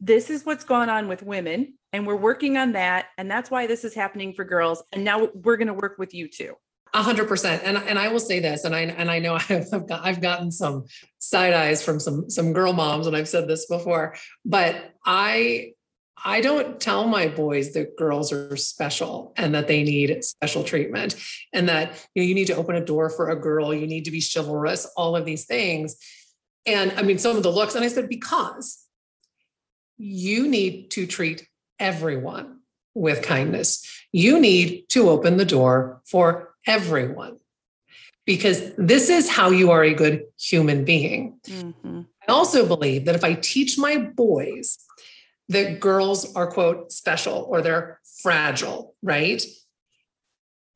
This 0.00 0.30
is 0.30 0.44
what's 0.44 0.64
going 0.64 0.88
on 0.88 1.08
with 1.08 1.22
women 1.22 1.74
and 1.92 2.06
we're 2.06 2.16
working 2.16 2.56
on 2.56 2.72
that 2.72 3.06
and 3.18 3.30
that's 3.30 3.50
why 3.50 3.66
this 3.66 3.84
is 3.84 3.94
happening 3.94 4.32
for 4.32 4.44
girls 4.44 4.82
and 4.92 5.04
now 5.04 5.28
we're 5.34 5.56
going 5.56 5.68
to 5.68 5.74
work 5.74 5.98
with 5.98 6.14
you 6.14 6.28
too 6.28 6.54
a 6.92 7.02
hundred 7.02 7.28
percent. 7.28 7.62
And, 7.64 7.76
and 7.76 7.98
I 7.98 8.08
will 8.08 8.20
say 8.20 8.40
this, 8.40 8.64
and 8.64 8.74
I, 8.74 8.80
and 8.80 9.10
I 9.10 9.18
know 9.18 9.34
I've, 9.48 9.86
got, 9.86 10.04
I've 10.04 10.20
gotten 10.20 10.50
some 10.50 10.86
side 11.18 11.52
eyes 11.52 11.82
from 11.84 12.00
some, 12.00 12.28
some 12.28 12.52
girl 12.52 12.72
moms, 12.72 13.06
and 13.06 13.16
I've 13.16 13.28
said 13.28 13.48
this 13.48 13.66
before, 13.66 14.16
but 14.44 14.92
I, 15.04 15.72
I 16.24 16.40
don't 16.40 16.80
tell 16.80 17.06
my 17.06 17.28
boys 17.28 17.72
that 17.72 17.96
girls 17.96 18.32
are 18.32 18.56
special 18.56 19.32
and 19.36 19.54
that 19.54 19.68
they 19.68 19.82
need 19.82 20.22
special 20.24 20.64
treatment 20.64 21.16
and 21.52 21.68
that 21.68 22.06
you, 22.14 22.22
know, 22.22 22.28
you 22.28 22.34
need 22.34 22.46
to 22.48 22.56
open 22.56 22.76
a 22.76 22.84
door 22.84 23.08
for 23.10 23.30
a 23.30 23.40
girl, 23.40 23.72
you 23.72 23.86
need 23.86 24.04
to 24.04 24.10
be 24.10 24.22
chivalrous, 24.22 24.86
all 24.96 25.16
of 25.16 25.24
these 25.24 25.46
things. 25.46 25.96
And 26.66 26.92
I 26.92 27.02
mean, 27.02 27.18
some 27.18 27.36
of 27.36 27.42
the 27.42 27.50
looks, 27.50 27.74
and 27.74 27.84
I 27.84 27.88
said, 27.88 28.08
because 28.08 28.84
you 29.96 30.48
need 30.48 30.90
to 30.92 31.06
treat 31.06 31.46
everyone 31.78 32.60
with 32.94 33.22
kindness. 33.22 33.84
You 34.12 34.40
need 34.40 34.88
to 34.90 35.08
open 35.08 35.36
the 35.36 35.44
door 35.44 36.02
for 36.04 36.54
everyone 36.66 37.38
because 38.26 38.74
this 38.76 39.08
is 39.08 39.30
how 39.30 39.50
you 39.50 39.70
are 39.70 39.82
a 39.82 39.94
good 39.94 40.24
human 40.38 40.84
being. 40.84 41.38
Mm-hmm. 41.44 42.02
I 42.28 42.32
also 42.32 42.66
believe 42.66 43.06
that 43.06 43.14
if 43.14 43.24
I 43.24 43.34
teach 43.34 43.78
my 43.78 43.96
boys 43.96 44.78
that 45.50 45.80
girls 45.80 46.34
are, 46.34 46.46
quote, 46.46 46.92
special 46.92 47.46
or 47.48 47.60
they're 47.60 48.00
fragile, 48.22 48.94
right? 49.02 49.44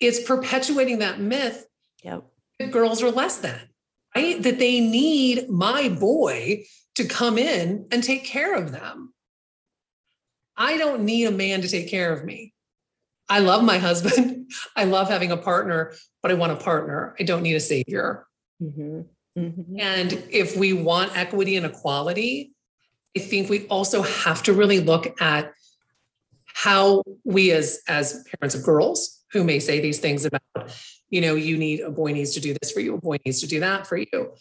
It's 0.01 0.23
perpetuating 0.23 0.99
that 0.99 1.21
myth 1.21 1.65
yep. 2.03 2.25
that 2.59 2.73
girls 2.73 3.01
are 3.01 3.11
less 3.11 3.39
than, 3.39 3.61
right? 4.17 4.43
That 4.43 4.59
they 4.59 4.81
need 4.81 5.49
my 5.49 5.89
boy 5.89 6.65
to 6.97 7.05
come 7.05 7.39
in 7.39 7.87
and 7.93 8.03
take 8.03 8.25
care 8.25 8.57
of 8.57 8.73
them. 8.73 9.15
I 10.57 10.77
don't 10.77 11.05
need 11.05 11.27
a 11.27 11.31
man 11.31 11.63
to 11.63 11.69
take 11.69 11.89
care 11.89 12.13
of 12.13 12.25
me. 12.25 12.53
I 13.29 13.39
love 13.39 13.63
my 13.63 13.79
husband. 13.79 14.51
I 14.77 14.85
love 14.85 15.09
having 15.09 15.31
a 15.31 15.37
partner, 15.37 15.95
but 16.21 16.33
I 16.33 16.35
want 16.35 16.53
a 16.53 16.57
partner. 16.57 17.15
I 17.19 17.23
don't 17.23 17.43
need 17.43 17.55
a 17.55 17.61
savior. 17.61 18.27
Mm-hmm. 18.61 19.03
Mm-hmm. 19.39 19.81
And 19.81 20.13
if 20.31 20.57
we 20.57 20.73
want 20.73 21.17
equity 21.17 21.57
and 21.57 21.67
equality, 21.67 22.54
I 23.17 23.21
think 23.21 23.49
we 23.49 23.67
also 23.69 24.03
have 24.03 24.43
to 24.45 24.53
really 24.53 24.81
look 24.81 25.21
at 25.21 25.53
how 26.47 27.03
we 27.25 27.51
as 27.53 27.81
as 27.89 28.25
parents 28.25 28.55
of 28.55 28.63
girls 28.63 29.23
who 29.33 29.45
may 29.45 29.59
say 29.59 29.81
these 29.81 29.99
things 29.99 30.25
about, 30.25 30.43
you 31.11 31.21
know, 31.21 31.35
you 31.35 31.57
need 31.57 31.81
a 31.81 31.91
boy 31.91 32.13
needs 32.13 32.33
to 32.33 32.41
do 32.41 32.55
this 32.61 32.71
for 32.71 32.81
you, 32.81 32.95
a 32.95 33.01
boy 33.01 33.19
needs 33.25 33.41
to 33.41 33.47
do 33.47 33.61
that 33.61 33.87
for 33.87 33.97
you. 33.97 34.35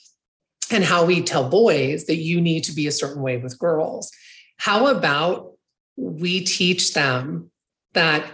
and 0.72 0.84
how 0.84 1.06
we 1.06 1.22
tell 1.22 1.50
boys 1.50 2.06
that 2.06 2.18
you 2.18 2.40
need 2.42 2.64
to 2.64 2.72
be 2.72 2.88
a 2.88 2.92
certain 2.92 3.22
way 3.22 3.38
with 3.38 3.60
girls. 3.60 4.12
How 4.58 4.88
about 4.88 5.54
we 5.96 6.42
teach 6.42 6.94
them 6.94 7.52
that 7.94 8.26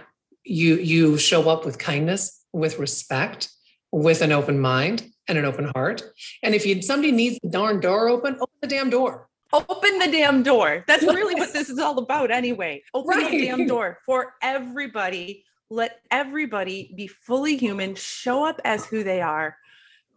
you 0.44 0.76
you 0.76 1.18
show 1.18 1.48
up 1.48 1.64
with 1.64 1.78
kindness, 1.78 2.42
with 2.52 2.78
respect, 2.78 3.48
with 3.92 4.22
an 4.22 4.32
open 4.32 4.58
mind 4.58 5.10
and 5.28 5.38
an 5.38 5.44
open 5.44 5.70
heart. 5.74 6.02
And 6.42 6.54
if 6.54 6.66
you 6.66 6.82
somebody 6.82 7.12
needs 7.12 7.38
the 7.42 7.50
darn 7.50 7.80
door 7.80 8.08
open, 8.08 8.34
open 8.34 8.56
the 8.62 8.68
damn 8.68 8.90
door. 8.90 9.28
Open 9.52 9.98
the 9.98 10.08
damn 10.10 10.42
door. 10.42 10.84
That's 10.86 11.02
really 11.02 11.34
what 11.34 11.52
this 11.52 11.70
is 11.70 11.78
all 11.78 11.98
about, 11.98 12.30
anyway. 12.30 12.82
Open 12.94 13.18
right. 13.18 13.30
the 13.30 13.46
damn 13.46 13.66
door 13.66 13.98
for 14.04 14.34
everybody. 14.42 15.44
Let 15.70 16.00
everybody 16.10 16.92
be 16.96 17.06
fully 17.06 17.56
human, 17.56 17.94
show 17.94 18.44
up 18.44 18.60
as 18.64 18.86
who 18.86 19.04
they 19.04 19.20
are 19.20 19.56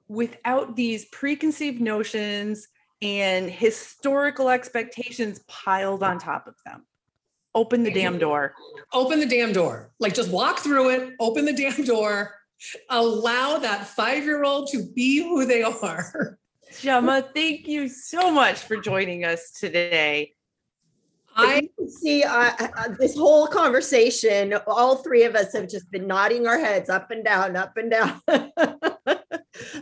without 0.07 0.75
these 0.75 1.05
preconceived 1.05 1.81
notions 1.81 2.67
and 3.01 3.49
historical 3.49 4.49
expectations 4.49 5.39
piled 5.47 6.03
on 6.03 6.17
top 6.19 6.47
of 6.47 6.55
them. 6.65 6.85
Open 7.55 7.83
the 7.83 7.91
damn 7.91 8.17
door. 8.17 8.55
Open 8.93 9.19
the 9.19 9.25
damn 9.25 9.53
door. 9.53 9.91
Like 9.99 10.15
just 10.15 10.31
walk 10.31 10.59
through 10.59 10.89
it, 10.89 11.13
open 11.19 11.45
the 11.45 11.53
damn 11.53 11.83
door, 11.83 12.33
allow 12.89 13.57
that 13.57 13.87
five 13.87 14.23
year 14.23 14.43
old 14.43 14.69
to 14.71 14.83
be 14.95 15.21
who 15.21 15.45
they 15.45 15.63
are. 15.83 16.39
Gemma, 16.79 17.27
thank 17.33 17.67
you 17.67 17.87
so 17.87 18.31
much 18.31 18.59
for 18.59 18.77
joining 18.77 19.23
us 19.25 19.51
today. 19.51 20.33
I 21.35 21.69
see 21.87 22.23
uh, 22.23 22.51
uh, 22.59 22.89
this 22.99 23.15
whole 23.15 23.47
conversation. 23.47 24.53
All 24.67 24.97
three 24.97 25.23
of 25.23 25.35
us 25.35 25.53
have 25.53 25.67
just 25.67 25.89
been 25.91 26.05
nodding 26.05 26.47
our 26.47 26.59
heads 26.59 26.89
up 26.89 27.09
and 27.11 27.23
down, 27.23 27.55
up 27.55 27.75
and 27.77 27.89
down. 27.89 28.21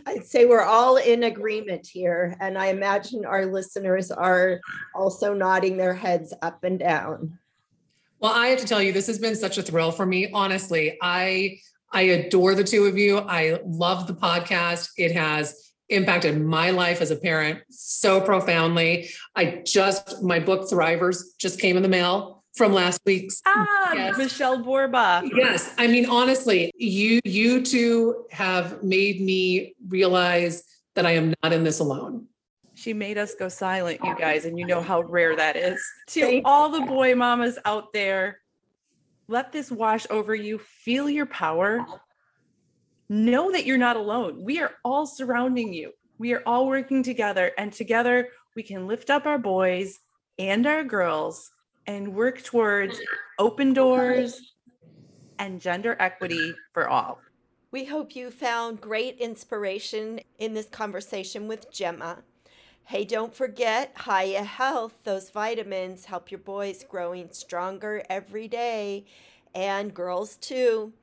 I'd 0.06 0.24
say 0.24 0.46
we're 0.46 0.62
all 0.62 0.96
in 0.96 1.24
agreement 1.24 1.86
here. 1.86 2.36
And 2.40 2.56
I 2.56 2.66
imagine 2.66 3.24
our 3.26 3.46
listeners 3.46 4.10
are 4.10 4.60
also 4.94 5.34
nodding 5.34 5.76
their 5.76 5.94
heads 5.94 6.32
up 6.42 6.64
and 6.64 6.78
down. 6.78 7.38
Well, 8.20 8.32
I 8.32 8.48
have 8.48 8.60
to 8.60 8.66
tell 8.66 8.80
you, 8.80 8.92
this 8.92 9.08
has 9.08 9.18
been 9.18 9.36
such 9.36 9.58
a 9.58 9.62
thrill 9.62 9.90
for 9.90 10.06
me. 10.06 10.30
Honestly, 10.32 10.96
I 11.02 11.58
I 11.90 12.02
adore 12.02 12.54
the 12.54 12.64
two 12.64 12.86
of 12.86 12.96
you. 12.96 13.18
I 13.18 13.60
love 13.66 14.06
the 14.06 14.14
podcast. 14.14 14.90
It 14.96 15.12
has 15.12 15.71
impacted 15.92 16.40
my 16.40 16.70
life 16.70 17.00
as 17.00 17.10
a 17.10 17.16
parent 17.16 17.60
so 17.70 18.20
profoundly. 18.20 19.10
I 19.36 19.62
just, 19.64 20.22
my 20.22 20.40
book 20.40 20.68
Thrivers 20.70 21.22
just 21.38 21.60
came 21.60 21.76
in 21.76 21.82
the 21.82 21.88
mail 21.88 22.42
from 22.54 22.72
last 22.72 23.00
week's 23.06 23.40
ah 23.46 23.92
yes. 23.94 24.18
Michelle 24.18 24.62
Borba. 24.62 25.22
Yes. 25.34 25.74
I 25.78 25.86
mean, 25.86 26.06
honestly, 26.06 26.70
you 26.76 27.20
you 27.24 27.62
two 27.64 28.26
have 28.30 28.82
made 28.82 29.20
me 29.20 29.74
realize 29.88 30.64
that 30.94 31.06
I 31.06 31.12
am 31.12 31.34
not 31.42 31.52
in 31.52 31.64
this 31.64 31.80
alone. 31.80 32.26
She 32.74 32.92
made 32.92 33.16
us 33.16 33.34
go 33.34 33.48
silent, 33.48 34.00
you 34.02 34.14
guys, 34.16 34.44
and 34.44 34.58
you 34.58 34.66
know 34.66 34.80
how 34.80 35.02
rare 35.02 35.36
that 35.36 35.56
is. 35.56 35.80
To 36.08 36.40
all 36.44 36.68
the 36.68 36.80
boy 36.80 37.14
mamas 37.14 37.58
out 37.64 37.92
there, 37.92 38.40
let 39.28 39.52
this 39.52 39.70
wash 39.70 40.06
over 40.10 40.34
you. 40.34 40.58
Feel 40.58 41.08
your 41.08 41.26
power 41.26 41.86
know 43.12 43.52
that 43.52 43.66
you're 43.66 43.76
not 43.76 43.96
alone. 43.96 44.42
We 44.42 44.58
are 44.60 44.72
all 44.84 45.04
surrounding 45.06 45.72
you. 45.72 45.92
We 46.16 46.32
are 46.32 46.42
all 46.46 46.66
working 46.66 47.02
together, 47.02 47.52
and 47.58 47.70
together 47.70 48.28
we 48.56 48.62
can 48.62 48.86
lift 48.86 49.10
up 49.10 49.26
our 49.26 49.38
boys 49.38 50.00
and 50.38 50.66
our 50.66 50.82
girls 50.82 51.50
and 51.86 52.14
work 52.14 52.42
towards 52.42 52.98
open 53.38 53.74
doors 53.74 54.54
and 55.38 55.60
gender 55.60 55.94
equity 56.00 56.54
for 56.72 56.88
all. 56.88 57.20
We 57.70 57.84
hope 57.84 58.16
you 58.16 58.30
found 58.30 58.80
great 58.80 59.18
inspiration 59.18 60.20
in 60.38 60.54
this 60.54 60.68
conversation 60.68 61.48
with 61.48 61.70
Gemma. 61.70 62.22
Hey, 62.84 63.04
don't 63.04 63.34
forget 63.34 63.94
Hiya 64.06 64.44
Health. 64.44 64.94
Those 65.04 65.28
vitamins 65.28 66.06
help 66.06 66.30
your 66.30 66.40
boys 66.40 66.82
growing 66.88 67.28
stronger 67.30 68.02
every 68.08 68.48
day 68.48 69.04
and 69.54 69.92
girls 69.92 70.36
too. 70.36 70.94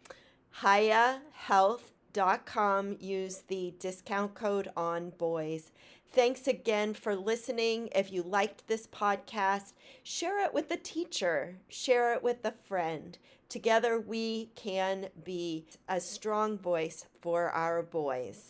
Hiya 0.63 1.21
Health 1.33 1.91
com. 2.45 2.97
Use 2.99 3.43
the 3.47 3.73
discount 3.79 4.33
code 4.33 4.69
on 4.75 5.11
boys. 5.11 5.71
Thanks 6.11 6.47
again 6.47 6.95
for 6.95 7.15
listening. 7.15 7.89
If 7.93 8.11
you 8.11 8.23
liked 8.23 8.67
this 8.67 8.87
podcast, 8.87 9.73
share 10.03 10.43
it 10.43 10.53
with 10.53 10.71
a 10.71 10.77
teacher, 10.77 11.57
share 11.67 12.13
it 12.13 12.23
with 12.23 12.43
a 12.43 12.53
friend. 12.67 13.17
Together, 13.47 13.99
we 13.99 14.51
can 14.55 15.09
be 15.23 15.65
a 15.87 15.99
strong 15.99 16.57
voice 16.57 17.05
for 17.21 17.49
our 17.49 17.83
boys. 17.83 18.49